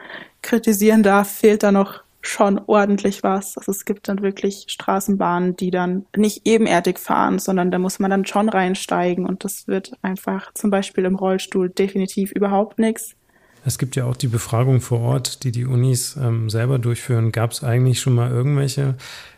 kritisieren 0.41 1.03
darf, 1.03 1.29
fehlt 1.29 1.63
da 1.63 1.71
noch 1.71 2.03
schon 2.21 2.61
ordentlich 2.67 3.23
was. 3.23 3.57
Also 3.57 3.71
es 3.71 3.85
gibt 3.85 4.07
dann 4.07 4.21
wirklich 4.21 4.65
Straßenbahnen, 4.67 5.55
die 5.55 5.71
dann 5.71 6.05
nicht 6.15 6.45
ebenerdig 6.45 6.99
fahren, 6.99 7.39
sondern 7.39 7.71
da 7.71 7.79
muss 7.79 7.99
man 7.99 8.11
dann 8.11 8.25
schon 8.25 8.49
reinsteigen 8.49 9.25
und 9.25 9.43
das 9.43 9.67
wird 9.67 9.93
einfach 10.01 10.53
zum 10.53 10.69
Beispiel 10.69 11.05
im 11.05 11.15
Rollstuhl 11.15 11.69
definitiv 11.69 12.31
überhaupt 12.31 12.79
nichts. 12.79 13.15
Es 13.63 13.77
gibt 13.77 13.95
ja 13.95 14.05
auch 14.05 14.17
die 14.17 14.27
Befragung 14.27 14.81
vor 14.81 15.01
Ort, 15.01 15.43
die 15.43 15.51
die 15.51 15.65
Unis 15.65 16.17
ähm, 16.17 16.49
selber 16.49 16.79
durchführen. 16.79 17.31
Gab 17.31 17.51
es 17.51 17.63
eigentlich 17.63 17.99
schon 17.99 18.13
mal 18.13 18.31
irgendwelche 18.31 18.95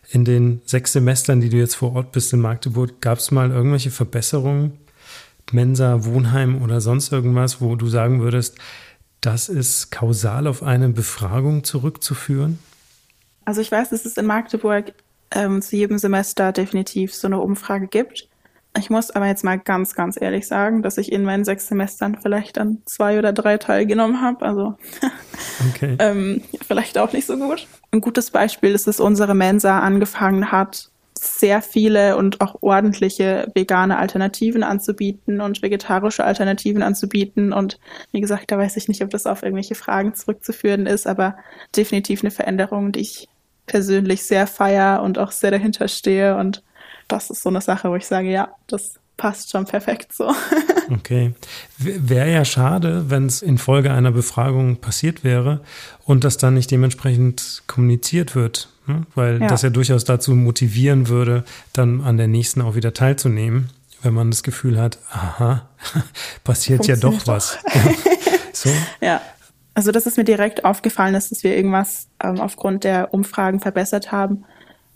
in 0.10 0.26
den 0.26 0.62
sechs 0.66 0.94
Semestern, 0.94 1.42
die 1.42 1.50
du 1.50 1.58
jetzt 1.58 1.76
vor 1.76 1.96
Ort 1.96 2.12
bist 2.12 2.32
in 2.34 2.40
Magdeburg, 2.40 3.02
gab 3.02 3.18
es 3.18 3.32
mal 3.32 3.52
irgendwelche 3.52 3.92
Verbesserungen? 3.92 4.78
Mensa, 5.52 6.06
Wohnheim 6.06 6.62
oder 6.62 6.82
sonst 6.82 7.12
irgendwas, 7.12 7.62
wo 7.62 7.76
du 7.76 7.88
sagen 7.88 8.22
würdest, 8.22 8.58
das 9.22 9.50
ist 9.50 9.92
kausal 9.92 10.48
auf 10.48 10.64
eine 10.64 10.90
Befragung 10.90 11.64
zurückzuführen? 11.64 12.60
Also 13.46 13.62
ich 13.62 13.72
weiß, 13.72 13.90
dass 13.90 14.06
es 14.06 14.18
in 14.18 14.26
Magdeburg 14.26 14.94
ähm, 15.32 15.62
zu 15.62 15.76
jedem 15.76 15.98
Semester 15.98 16.52
definitiv 16.52 17.14
so 17.14 17.28
eine 17.28 17.40
Umfrage 17.40 17.88
gibt. 17.88 18.30
Ich 18.78 18.90
muss 18.90 19.12
aber 19.12 19.28
jetzt 19.28 19.44
mal 19.44 19.60
ganz, 19.60 19.94
ganz 19.94 20.20
ehrlich 20.20 20.48
sagen, 20.48 20.82
dass 20.82 20.98
ich 20.98 21.12
in 21.12 21.24
meinen 21.24 21.46
sechs 21.46 21.68
Semestern 21.68 22.18
vielleicht 22.20 22.58
an 22.58 22.82
zwei 22.86 23.20
oder 23.20 23.32
drei 23.32 23.58
teilgenommen 23.58 24.22
habe. 24.22 24.44
Also 24.44 24.76
okay. 25.70 25.96
ähm, 26.00 26.42
vielleicht 26.66 26.98
auch 26.98 27.14
nicht 27.14 27.28
so 27.28 27.38
gut. 27.38 27.68
Ein 27.92 28.02
gutes 28.02 28.32
Beispiel 28.32 28.72
ist, 28.72 28.88
dass 28.88 29.00
unsere 29.00 29.36
Mensa 29.36 29.80
angefangen 29.80 30.52
hat, 30.52 30.90
sehr 31.24 31.62
viele 31.62 32.18
und 32.18 32.42
auch 32.42 32.58
ordentliche 32.62 33.48
vegane 33.54 33.98
Alternativen 33.98 34.64
anzubieten 34.64 35.42
und 35.42 35.62
vegetarische 35.62 36.24
Alternativen 36.24 36.82
anzubieten. 36.82 37.54
Und 37.54 37.80
wie 38.12 38.22
gesagt, 38.22 38.52
da 38.52 38.58
weiß 38.58 38.76
ich 38.78 38.88
nicht, 38.88 39.04
ob 39.04 39.10
das 39.10 39.26
auf 39.26 39.44
irgendwelche 39.44 39.76
Fragen 39.76 40.16
zurückzuführen 40.16 40.86
ist, 40.86 41.08
aber 41.08 41.38
definitiv 41.76 42.24
eine 42.24 42.32
Veränderung, 42.32 42.92
die 42.92 43.02
ich 43.02 43.30
persönlich 43.66 44.24
sehr 44.24 44.48
feier 44.48 45.02
und 45.02 45.18
auch 45.18 45.32
sehr 45.32 45.52
dahinter 45.52 45.88
stehe. 45.88 46.36
Und 46.36 46.64
das 47.08 47.30
ist 47.30 47.44
so 47.44 47.50
eine 47.50 47.62
Sache, 47.62 47.90
wo 47.90 47.96
ich 47.96 48.06
sage, 48.06 48.32
ja, 48.32 48.50
das 48.68 49.00
passt 49.18 49.52
schon 49.52 49.66
perfekt 49.66 50.14
so. 50.14 50.34
okay. 50.90 51.34
Wäre 51.78 52.32
ja 52.32 52.46
schade, 52.46 53.10
wenn 53.10 53.26
es 53.28 53.42
infolge 53.42 53.92
einer 53.92 54.12
Befragung 54.12 54.78
passiert 54.78 55.24
wäre 55.24 55.62
und 56.06 56.24
das 56.24 56.38
dann 56.38 56.56
nicht 56.56 56.72
dementsprechend 56.72 57.64
kommuniziert 57.68 58.36
wird, 58.36 58.70
ne? 58.88 59.06
weil 59.16 59.42
ja. 59.42 59.48
das 59.48 59.62
ja 59.62 59.70
durchaus 59.70 60.04
dazu 60.04 60.36
motivieren 60.36 61.08
würde, 61.08 61.44
dann 61.74 62.02
an 62.02 62.18
der 62.18 62.28
nächsten 62.28 62.62
auch 62.62 62.76
wieder 62.76 62.94
teilzunehmen, 62.94 63.70
wenn 64.02 64.14
man 64.14 64.32
das 64.32 64.44
Gefühl 64.44 64.80
hat, 64.80 65.00
aha, 65.12 65.70
passiert 66.44 66.88
ja 66.88 66.96
doch 66.96 67.28
was. 67.28 67.58
ja. 67.74 67.82
So. 68.56 68.70
ja. 69.02 69.20
Also 69.74 69.92
das 69.92 70.06
ist 70.06 70.16
mir 70.16 70.24
direkt 70.24 70.64
aufgefallen, 70.64 71.14
dass 71.14 71.32
wir 71.44 71.56
irgendwas 71.56 72.08
ähm, 72.24 72.40
aufgrund 72.40 72.84
der 72.84 73.14
Umfragen 73.14 73.60
verbessert 73.60 74.12
haben. 74.12 74.46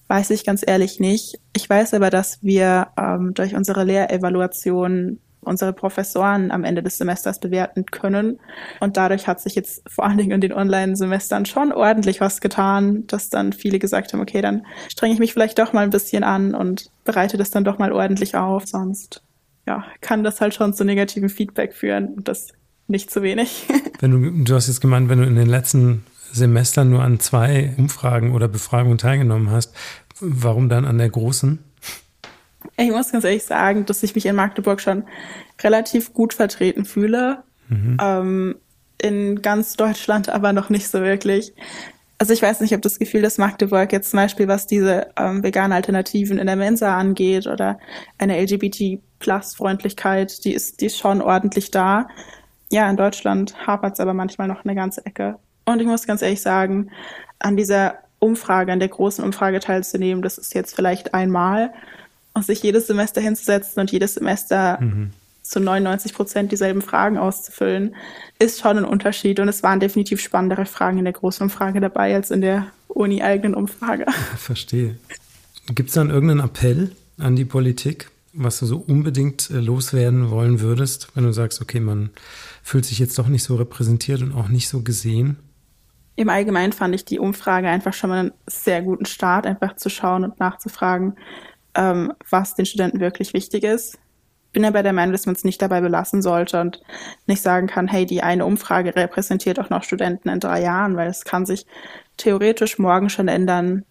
Weiß 0.08 0.30
ich 0.30 0.46
ganz 0.46 0.63
ehrlich 0.65 1.00
nicht. 1.00 1.39
Ich 1.54 1.70
weiß 1.70 1.93
aber, 1.93 2.10
dass 2.10 2.41
wir 2.41 2.88
ähm, 2.98 3.34
durch 3.34 3.56
unsere 3.56 3.84
Lehrevaluation 3.84 5.20
unsere 5.48 5.74
Professoren 5.74 6.52
am 6.52 6.63
Ende 6.63 6.84
des 6.84 6.98
Semesters 6.98 7.39
bewerten 7.39 7.86
können. 7.86 8.39
Und 8.80 8.98
dadurch 8.98 9.28
hat 9.28 9.39
sich 9.39 9.56
jetzt 9.56 9.82
vor 9.89 10.06
allen 10.06 10.17
Dingen 10.17 10.32
in 10.32 10.41
den 10.41 10.54
Online-Semestern 10.54 11.46
schon 11.46 11.72
ordentlich 11.72 12.22
was 12.22 12.41
getan, 12.41 13.08
dass 13.08 13.30
dann 13.30 13.54
viele 13.54 13.80
gesagt 13.80 14.13
haben, 14.13 14.20
okay, 14.20 14.41
dann 14.41 14.65
strenge 14.89 15.13
ich 15.13 15.20
mich 15.20 15.34
vielleicht 15.34 15.58
doch 15.58 15.74
mal 15.74 15.84
ein 15.84 15.89
bisschen 15.89 16.24
an 16.24 16.54
und 16.54 16.91
bereite 17.06 17.38
das 17.38 17.50
dann 17.50 17.63
doch 17.63 17.80
mal 17.80 17.91
ordentlich 17.91 18.36
auf. 18.36 18.67
Sonst 18.67 19.24
ja, 19.65 19.86
kann 20.02 20.24
das 20.24 20.41
halt 20.41 20.54
schon 20.54 20.74
zu 20.74 20.84
negativem 20.84 21.30
Feedback 21.30 21.74
führen. 21.74 22.13
Und 22.15 22.28
das 22.28 22.50
nicht 22.88 23.12
zu 23.12 23.22
wenig. 23.22 23.67
Wenn 24.00 24.12
du, 24.12 24.43
du 24.43 24.56
hast 24.56 24.67
jetzt 24.67 24.82
gemeint, 24.82 25.10
wenn 25.10 25.20
du 25.20 25.26
in 25.26 25.36
den 25.36 25.50
letzten 25.50 26.06
Semestern 26.32 26.90
nur 26.90 27.04
an 27.04 27.20
zwei 27.20 27.74
Umfragen 27.78 28.34
oder 28.34 28.48
Befragungen 28.48 28.98
teilgenommen 28.98 29.52
hast, 29.52 29.74
warum 30.20 30.70
dann 30.70 30.86
an 30.86 30.98
der 30.98 31.10
großen? 31.10 31.60
Ich 32.78 32.92
muss 32.92 33.12
ganz 33.12 33.24
ehrlich 33.24 33.44
sagen, 33.44 33.86
dass 33.86 34.04
ich 34.04 34.16
mich 34.16 34.26
in 34.26 34.36
Magdeburg 34.36 34.82
schon 34.82 35.04
relativ 35.62 36.13
gut 36.13 36.34
vertreten 36.34 36.86
fühle. 36.86 37.44
Mhm. 37.70 37.98
Ähm, 38.02 38.56
in 39.00 39.42
ganz 39.42 39.76
Deutschland 39.76 40.30
aber 40.30 40.54
noch 40.54 40.70
nicht 40.70 40.88
so 40.88 41.02
wirklich. 41.02 41.54
Also 42.18 42.34
ich 42.34 42.42
weiß 42.42 42.62
nicht, 42.62 42.74
ob 42.74 42.82
das 42.82 42.98
Gefühl, 42.98 43.22
dass 43.22 43.38
Magdeburg 43.38 43.92
jetzt 43.92 44.10
zum 44.10 44.18
Beispiel, 44.18 44.48
was 44.48 44.66
diese 44.66 45.08
ähm, 45.18 45.44
veganen 45.44 45.72
Alternativen 45.72 46.40
in 46.40 46.48
der 46.48 46.56
Mensa 46.56 46.98
angeht 46.98 47.46
oder 47.46 47.80
eine 48.18 48.42
LGBT-Plus-Freundlichkeit, 48.42 50.44
die 50.44 50.54
ist, 50.54 50.82
die 50.82 50.88
ist 50.88 50.98
schon 50.98 51.22
ordentlich 51.22 51.70
da 51.70 52.08
ja, 52.72 52.90
in 52.90 52.98
Deutschland 52.98 53.56
hapert 53.66 53.94
es 53.94 54.00
aber 54.00 54.13
manchmal 54.13 54.48
noch 54.48 54.66
eine 54.66 54.76
ganze 54.76 55.06
Ecke. 55.06 55.40
Und 55.67 55.82
ich 55.82 55.86
muss 55.86 56.08
ganz 56.08 56.21
ehrlich 56.21 56.41
sagen, 56.41 56.91
an 57.39 57.58
dieser 57.58 57.95
Umfrage, 58.19 58.71
an 58.71 58.80
der 58.80 58.88
großen 58.88 59.23
Umfrage 59.23 59.60
teilzunehmen, 59.60 60.23
das 60.23 60.38
ist 60.38 60.56
jetzt 60.56 60.73
vielleicht 60.73 61.13
einmal. 61.13 61.73
Und 62.34 62.45
sich 62.45 62.63
jedes 62.63 62.88
Semester 62.88 63.19
hinzusetzen 63.19 63.82
und 63.82 63.91
jedes 63.91 64.13
Semester 64.13 64.80
mhm. 64.80 65.12
zu 65.41 65.60
99 65.60 66.13
Prozent 66.13 66.51
dieselben 66.53 66.82
Fragen 66.82 67.17
auszufüllen, 67.17 67.95
ist 68.39 68.62
schon 68.62 68.77
ein 68.77 68.86
Unterschied. 68.86 69.41
Und 69.41 69.49
es 69.49 69.62
waren 69.62 69.82
definitiv 69.82 70.21
spannendere 70.21 70.65
Fragen 70.65 70.99
in 70.99 71.03
der 71.03 71.13
großen 71.13 71.43
Umfrage 71.43 71.82
dabei 71.82 72.15
als 72.15 72.32
in 72.32 72.39
der 72.39 72.67
Uni-eigenen 72.88 73.53
Umfrage. 73.53 74.06
Verstehe. 74.38 74.95
Gibt 75.75 75.89
es 75.89 75.95
dann 75.95 76.12
irgendeinen 76.12 76.45
Appell 76.45 76.91
an 77.17 77.36
die 77.36 77.43
Politik, 77.43 78.10
was 78.32 78.60
du 78.60 78.67
so 78.67 78.77
unbedingt 78.77 79.49
äh, 79.49 79.60
loswerden 79.60 80.30
wollen 80.30 80.62
würdest, 80.62 81.10
wenn 81.13 81.25
du 81.25 81.34
sagst, 81.34 81.62
okay, 81.62 81.82
man 81.82 82.12
fühlt 82.63 82.86
sich 82.86 82.99
jetzt 82.99 83.19
doch 83.19 83.27
nicht 83.27 83.43
so 83.43 83.56
repräsentiert 83.58 84.21
und 84.21 84.34
auch 84.34 84.47
nicht 84.47 84.69
so 84.69 84.82
gesehen? 84.82 85.36
Im 86.17 86.30
Allgemeinen 86.30 86.73
fand 86.73 86.95
ich 86.95 87.06
die 87.06 87.19
Umfrage 87.19 87.69
einfach 87.69 87.93
schon 87.93 88.10
mal 88.10 88.19
einen 88.19 88.34
sehr 88.47 88.82
guten 88.82 89.06
Start, 89.06 89.45
einfach 89.45 89.75
zu 89.75 89.88
schauen 89.89 90.23
und 90.23 90.39
nachzufragen, 90.39 91.15
ähm, 91.75 92.12
was 92.27 92.56
den 92.56 92.65
Studenten 92.65 92.99
wirklich 92.99 93.34
wichtig 93.34 93.63
ist. 93.63 93.99
Bin 94.51 94.65
aber 94.65 94.82
der 94.82 94.93
Meinung, 94.93 95.12
dass 95.12 95.27
man 95.27 95.36
es 95.36 95.43
nicht 95.43 95.62
dabei 95.62 95.80
belassen 95.80 96.23
sollte 96.23 96.60
und 96.60 96.82
nicht 97.27 97.43
sagen 97.43 97.67
kann, 97.67 97.88
hey, 97.88 98.08
die 98.08 98.23
eine 98.23 98.47
Umfrage 98.47 98.95
repräsentiert 98.95 99.60
auch 99.60 99.69
noch 99.69 99.84
Studenten 99.84 100.30
in 100.30 100.39
drei 100.39 100.63
Jahren, 100.63 100.97
weil 100.97 101.08
es 101.08 101.23
kann 101.23 101.45
sich 101.45 101.67
theoretisch 102.17 102.80
morgen 102.80 103.12
schon 103.12 103.27
ändern. 103.27 103.86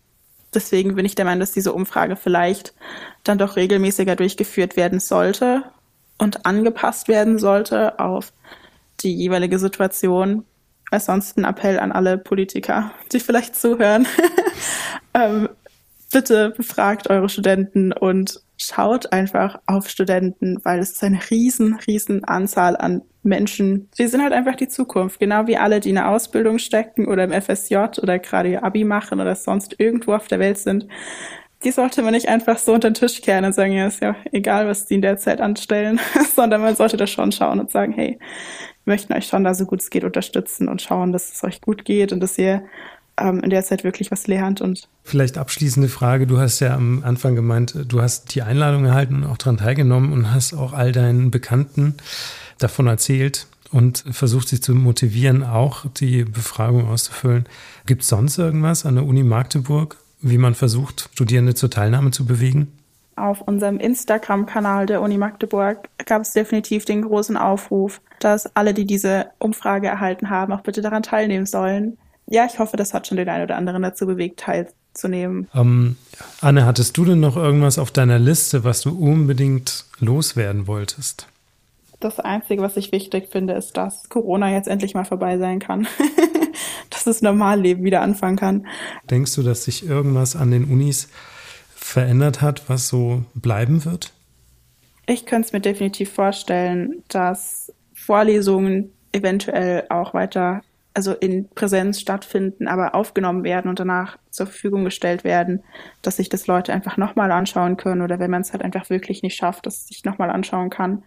Deswegen 0.53 0.97
bin 0.97 1.07
ich 1.07 1.15
der 1.15 1.27
Meinung, 1.27 1.41
dass 1.41 1.53
diese 1.53 1.73
Umfrage 1.73 2.17
vielleicht 2.17 2.75
dann 3.23 3.39
doch 3.39 3.55
regelmäßiger 3.55 4.17
durchgeführt 4.17 4.77
werden 4.77 4.99
sollte 4.99 5.63
und 6.19 6.45
angepasst 6.45 7.07
werden 7.07 7.39
sollte 7.39 8.01
auf 8.01 8.33
die 8.99 9.15
jeweilige 9.15 9.61
Situation. 9.61 10.45
Ansonsten 10.91 11.45
Appell 11.45 11.79
an 11.79 11.93
alle 11.93 12.19
Politiker, 12.19 12.93
die 13.13 13.21
vielleicht 13.21 13.57
zuhören. 13.57 14.07
ähm, 15.15 15.49
bitte 16.13 16.51
befragt 16.51 17.11
eure 17.11 17.29
Studenten 17.29 17.93
und 17.93 18.41
schaut 18.59 19.13
einfach 19.13 19.59
auf 19.67 19.89
Studenten, 19.89 20.59
weil 20.65 20.79
es 20.79 20.93
ist 20.93 21.05
eine 21.05 21.21
riesen, 21.31 21.79
riesen 21.87 22.25
Anzahl 22.25 22.77
an 22.77 23.03
Menschen. 23.23 23.91
Die 23.99 24.07
sind 24.07 24.23
halt 24.23 24.33
einfach 24.33 24.57
die 24.57 24.69
Zukunft. 24.69 25.21
Genau 25.21 25.47
wie 25.47 25.57
alle, 25.57 25.81
die 25.81 25.91
in 25.91 25.97
der 25.97 26.09
Ausbildung 26.09 26.59
stecken 26.59 27.07
oder 27.07 27.25
im 27.25 27.33
FSJ 27.33 27.77
oder 28.01 28.19
gerade 28.19 28.51
ihr 28.51 28.65
Abi 28.65 28.85
machen 28.85 29.21
oder 29.21 29.35
sonst 29.35 29.75
irgendwo 29.79 30.15
auf 30.15 30.29
der 30.29 30.39
Welt 30.39 30.59
sind. 30.59 30.87
Die 31.65 31.73
sollte 31.73 32.03
man 32.03 32.13
nicht 32.13 32.29
einfach 32.29 32.59
so 32.59 32.73
unter 32.73 32.91
den 32.91 32.95
Tisch 32.95 33.21
kehren 33.23 33.45
und 33.45 33.55
sagen, 33.55 33.73
ja, 33.73 33.87
ist 33.87 34.01
ja 34.01 34.15
egal, 34.31 34.69
was 34.69 34.87
die 34.87 34.95
in 34.95 35.03
der 35.03 35.17
Zeit 35.17 35.41
anstellen, 35.41 35.99
sondern 36.35 36.61
man 36.61 36.77
sollte 36.77 36.97
da 36.97 37.07
schon 37.07 37.33
schauen 37.33 37.61
und 37.61 37.71
sagen, 37.71 37.93
hey, 37.93 38.19
möchten 38.87 39.13
euch 39.13 39.27
schon 39.27 39.45
da 39.45 39.55
so 39.55 39.67
gut 39.67 39.83
es 39.83 39.91
geht 39.91 40.05
unterstützen 40.05 40.69
und 40.69 40.81
schauen, 40.81 41.13
dass 41.13 41.33
es 41.33 41.45
euch 41.45 41.61
gut 41.61 41.85
geht 41.85 42.13
und 42.13 42.21
dass 42.21 42.39
ihr 42.39 42.63
ähm, 43.19 43.41
in 43.41 43.51
der 43.51 43.65
Zeit 43.65 43.85
wirklich 43.85 44.11
was 44.11 44.27
lernt 44.27 44.61
und 44.61 44.89
Vielleicht 45.03 45.39
abschließende 45.39 45.89
Frage. 45.89 46.27
Du 46.27 46.39
hast 46.39 46.61
ja 46.61 46.75
am 46.75 47.03
Anfang 47.05 47.35
gemeint, 47.35 47.75
du 47.89 48.01
hast 48.01 48.35
die 48.35 48.43
Einladung 48.43 48.85
erhalten 48.85 49.17
und 49.17 49.25
auch 49.25 49.37
daran 49.37 49.59
teilgenommen 49.59 50.13
und 50.13 50.33
hast 50.33 50.55
auch 50.55 50.73
all 50.73 50.93
deinen 50.93 51.31
Bekannten 51.31 51.95
davon 52.59 52.87
erzählt. 52.87 53.47
und 53.73 54.05
versucht 54.11 54.49
sich 54.49 54.63
zu 54.63 54.75
motivieren, 54.75 55.43
auch 55.43 55.87
die 55.91 56.25
Befragung 56.25 56.89
auszufüllen. 56.89 57.47
Gibt 57.85 58.03
es 58.03 58.09
sonst 58.09 58.39
irgendwas 58.39 58.87
an 58.87 58.95
der 58.95 59.05
Uni 59.05 59.25
Magdeburg, 59.25 59.97
wie 60.21 60.39
man 60.39 60.55
versucht, 60.55 61.11
Studierende 61.13 61.55
zur 61.55 61.69
Teilnahme 61.69 62.13
zu 62.13 62.25
bewegen? 62.27 62.76
Auf 63.17 63.41
unserem 63.41 63.79
Instagram-Kanal 63.79 64.85
der 64.85 65.01
Uni 65.01 65.17
Magdeburg 65.17 65.89
gab 66.05 66.21
es 66.21 66.33
definitiv 66.33 66.85
den 66.85 67.01
großen 67.01 67.39
Aufruf, 67.39 68.03
dass 68.21 68.55
alle, 68.55 68.75
die 68.75 68.85
diese 68.85 69.31
Umfrage 69.39 69.89
erhalten 69.89 70.29
haben, 70.29 70.53
auch 70.53 70.61
bitte 70.61 70.83
daran 70.83 71.03
teilnehmen 71.03 71.47
sollen. 71.47 71.97
Ja, 72.27 72.45
ich 72.45 72.59
hoffe, 72.59 72.77
das 72.77 72.93
hat 72.93 73.07
schon 73.07 73.17
den 73.17 73.31
einen 73.31 73.45
oder 73.45 73.57
anderen 73.57 73.83
dazu 73.83 74.07
bewegt, 74.07 74.41
teilzunehmen. 74.41 75.49
Ähm, 75.55 75.97
Anne, 76.43 76.67
hattest 76.67 76.97
du 76.99 77.07
denn 77.07 77.21
noch 77.21 77.37
irgendwas 77.37 77.79
auf 77.79 77.91
deiner 77.91 78.19
Liste, 78.19 78.65
was 78.65 78.83
du 78.83 78.91
unbedingt 78.91 79.87
loswerden 79.99 80.67
wolltest? 80.67 81.27
Das 82.01 82.21
Einzige, 82.21 82.61
was 82.61 82.77
ich 82.77 82.93
wichtig 82.93 83.29
finde, 83.31 83.55
ist, 83.55 83.79
dass 83.79 84.11
Corona 84.11 84.51
jetzt 84.51 84.69
endlich 84.69 84.93
mal 84.93 85.07
vorbei 85.07 85.39
sein 85.39 85.59
kann. 85.59 85.89
dass 86.91 87.05
das 87.05 87.23
Normalleben 87.23 87.85
wieder 87.85 88.01
anfangen 88.01 88.37
kann. 88.37 88.67
Denkst 89.11 89.35
du, 89.35 89.43
dass 89.43 89.65
sich 89.65 89.87
irgendwas 89.87 90.37
an 90.37 90.51
den 90.51 90.65
Unis 90.65 91.09
verändert 91.77 92.41
hat, 92.41 92.69
was 92.69 92.89
so 92.89 93.25
bleiben 93.35 93.85
wird? 93.85 94.13
Ich 95.07 95.27
könnte 95.27 95.47
es 95.47 95.53
mir 95.53 95.61
definitiv 95.61 96.11
vorstellen, 96.13 97.05
dass 97.09 97.73
Vorlesungen 97.95 98.93
eventuell 99.13 99.85
auch 99.89 100.15
weiter, 100.15 100.63
also 100.95 101.13
in 101.13 101.49
Präsenz 101.51 102.01
stattfinden, 102.01 102.67
aber 102.67 102.95
aufgenommen 102.95 103.45
werden 103.45 103.69
und 103.69 103.79
danach 103.79 104.19
zur 104.31 104.47
Verfügung 104.47 104.85
gestellt 104.85 105.23
werden, 105.23 105.63
dass 106.03 106.17
sich 106.17 106.29
das 106.29 106.47
Leute 106.47 106.73
einfach 106.73 106.97
nochmal 106.97 107.31
anschauen 107.31 107.77
können 107.77 108.03
oder 108.03 108.19
wenn 108.19 108.31
man 108.31 108.43
es 108.43 108.53
halt 108.53 108.63
einfach 108.63 108.91
wirklich 108.91 109.23
nicht 109.23 109.37
schafft, 109.37 109.67
dass 109.67 109.77
es 109.77 109.87
sich 109.89 110.05
nochmal 110.05 110.31
anschauen 110.31 110.71
kann. 110.71 111.03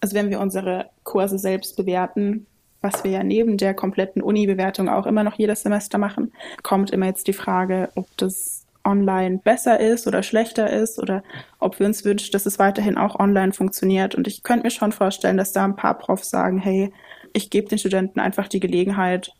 Also 0.00 0.16
wenn 0.16 0.30
wir 0.30 0.40
unsere 0.40 0.90
Kurse 1.04 1.38
selbst 1.38 1.76
bewerten, 1.76 2.46
was 2.80 3.04
wir 3.04 3.12
ja 3.12 3.22
neben 3.22 3.56
der 3.56 3.74
kompletten 3.74 4.20
Uni-Bewertung 4.20 4.88
auch 4.88 5.06
immer 5.06 5.22
noch 5.22 5.38
jedes 5.38 5.62
Semester 5.62 5.98
machen, 5.98 6.32
kommt 6.62 6.90
immer 6.90 7.06
jetzt 7.06 7.28
die 7.28 7.32
Frage, 7.32 7.90
ob 7.94 8.06
das 8.16 8.63
online 8.84 9.38
besser 9.42 9.80
ist 9.80 10.06
oder 10.06 10.22
schlechter 10.22 10.70
ist 10.70 10.98
oder 10.98 11.22
ob 11.58 11.78
wir 11.78 11.86
uns 11.86 12.04
wünschen, 12.04 12.32
dass 12.32 12.46
es 12.46 12.58
weiterhin 12.58 12.98
auch 12.98 13.18
online 13.18 13.52
funktioniert. 13.52 14.14
Und 14.14 14.26
ich 14.26 14.42
könnte 14.42 14.64
mir 14.64 14.70
schon 14.70 14.92
vorstellen, 14.92 15.36
dass 15.36 15.52
da 15.52 15.64
ein 15.64 15.76
paar 15.76 15.98
Profs 15.98 16.30
sagen, 16.30 16.58
hey, 16.58 16.92
ich 17.32 17.50
gebe 17.50 17.68
den 17.68 17.78
Studenten 17.78 18.20
einfach 18.20 18.48
die 18.48 18.60
Gelegenheit 18.60 19.32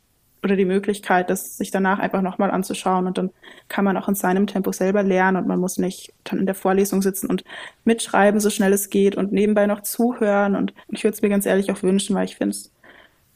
oder 0.42 0.56
die 0.56 0.64
Möglichkeit, 0.64 1.30
das 1.30 1.56
sich 1.56 1.70
danach 1.70 1.98
einfach 1.98 2.20
nochmal 2.20 2.50
anzuschauen 2.50 3.06
und 3.06 3.16
dann 3.16 3.30
kann 3.68 3.84
man 3.84 3.96
auch 3.96 4.08
in 4.08 4.14
seinem 4.14 4.46
Tempo 4.46 4.72
selber 4.72 5.02
lernen 5.02 5.38
und 5.38 5.46
man 5.46 5.58
muss 5.58 5.78
nicht 5.78 6.12
dann 6.24 6.38
in 6.38 6.46
der 6.46 6.54
Vorlesung 6.54 7.00
sitzen 7.00 7.30
und 7.30 7.44
mitschreiben, 7.84 8.40
so 8.40 8.50
schnell 8.50 8.74
es 8.74 8.90
geht 8.90 9.16
und 9.16 9.32
nebenbei 9.32 9.66
noch 9.66 9.82
zuhören 9.82 10.54
und 10.54 10.74
ich 10.88 11.02
würde 11.02 11.14
es 11.14 11.22
mir 11.22 11.30
ganz 11.30 11.46
ehrlich 11.46 11.72
auch 11.72 11.82
wünschen, 11.82 12.14
weil 12.14 12.26
ich 12.26 12.36
finde 12.36 12.56
es 12.56 12.70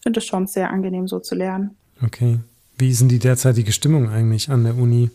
finde 0.03 0.21
es 0.21 0.27
schon 0.27 0.47
sehr 0.47 0.71
angenehm, 0.71 1.09
so 1.09 1.19
zu 1.19 1.35
lernen. 1.35 1.77
Okay. 2.03 2.39
Wie 2.77 2.91
ist 2.91 3.01
denn 3.01 3.09
die 3.09 3.19
derzeitige 3.19 3.73
Stimmung 3.73 4.09
eigentlich 4.09 4.51
an 4.51 4.65
der 4.65 4.77
Uni? 4.77 5.11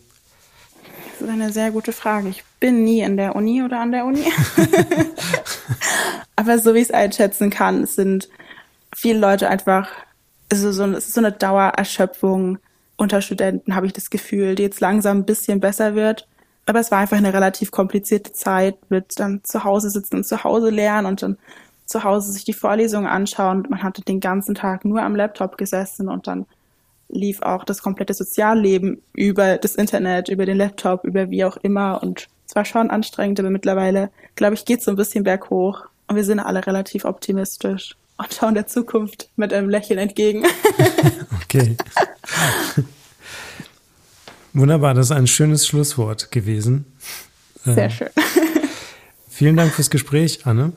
Das 1.14 1.28
ist 1.28 1.32
eine 1.32 1.52
sehr 1.52 1.70
gute 1.70 1.92
Frage. 1.92 2.28
Ich 2.28 2.42
bin 2.58 2.82
nie 2.82 3.00
in 3.00 3.16
der 3.16 3.36
Uni 3.36 3.62
oder 3.62 3.80
an 3.80 3.92
der 3.92 4.04
Uni. 4.04 4.24
Aber 6.36 6.58
so 6.58 6.74
wie 6.74 6.78
ich 6.78 6.88
es 6.88 6.90
einschätzen 6.90 7.50
kann, 7.50 7.86
sind 7.86 8.28
viele 8.94 9.20
Leute 9.20 9.48
einfach, 9.48 9.88
also 10.50 10.72
so, 10.72 10.84
es 10.86 11.06
ist 11.06 11.14
so 11.14 11.20
eine 11.20 11.30
Dauererschöpfung 11.30 12.58
unter 12.96 13.22
Studenten, 13.22 13.76
habe 13.76 13.86
ich 13.86 13.92
das 13.92 14.10
Gefühl, 14.10 14.56
die 14.56 14.64
jetzt 14.64 14.80
langsam 14.80 15.18
ein 15.18 15.24
bisschen 15.24 15.60
besser 15.60 15.94
wird. 15.94 16.26
Aber 16.66 16.80
es 16.80 16.90
war 16.90 16.98
einfach 16.98 17.16
eine 17.16 17.32
relativ 17.32 17.70
komplizierte 17.70 18.32
Zeit 18.32 18.76
mit 18.90 19.20
dann 19.20 19.44
zu 19.44 19.62
Hause 19.62 19.90
sitzen 19.90 20.16
und 20.16 20.26
zu 20.26 20.42
Hause 20.42 20.70
lernen 20.70 21.06
und 21.06 21.22
dann 21.22 21.38
zu 21.84 22.02
Hause 22.02 22.32
sich 22.32 22.44
die 22.44 22.54
Vorlesungen 22.54 23.06
anschauen. 23.06 23.66
Man 23.68 23.84
hatte 23.84 24.02
den 24.02 24.18
ganzen 24.18 24.56
Tag 24.56 24.84
nur 24.84 25.02
am 25.02 25.14
Laptop 25.14 25.58
gesessen 25.58 26.08
und 26.08 26.26
dann 26.26 26.46
lief 27.08 27.42
auch 27.42 27.64
das 27.64 27.82
komplette 27.82 28.14
Sozialleben 28.14 29.02
über 29.14 29.58
das 29.58 29.74
Internet, 29.74 30.28
über 30.28 30.46
den 30.46 30.56
Laptop, 30.56 31.04
über 31.04 31.30
wie 31.30 31.44
auch 31.44 31.56
immer. 31.58 32.02
Und 32.02 32.28
es 32.46 32.54
war 32.54 32.64
schon 32.64 32.90
anstrengend, 32.90 33.40
aber 33.40 33.50
mittlerweile, 33.50 34.10
glaube 34.36 34.54
ich, 34.54 34.64
geht 34.64 34.80
es 34.80 34.84
so 34.84 34.90
ein 34.90 34.96
bisschen 34.96 35.24
berghoch. 35.24 35.86
Und 36.06 36.16
wir 36.16 36.24
sind 36.24 36.40
alle 36.40 36.66
relativ 36.66 37.04
optimistisch 37.04 37.96
und 38.16 38.32
schauen 38.32 38.54
der 38.54 38.66
Zukunft 38.66 39.28
mit 39.36 39.52
einem 39.52 39.68
Lächeln 39.68 39.98
entgegen. 39.98 40.44
okay. 41.42 41.76
Wunderbar, 44.52 44.94
das 44.94 45.06
ist 45.06 45.12
ein 45.12 45.26
schönes 45.26 45.66
Schlusswort 45.66 46.30
gewesen. 46.30 46.84
Sehr 47.64 47.86
äh, 47.86 47.90
schön. 47.90 48.08
Vielen 49.28 49.56
Dank 49.56 49.72
fürs 49.72 49.90
Gespräch, 49.90 50.46
Anne. 50.46 50.72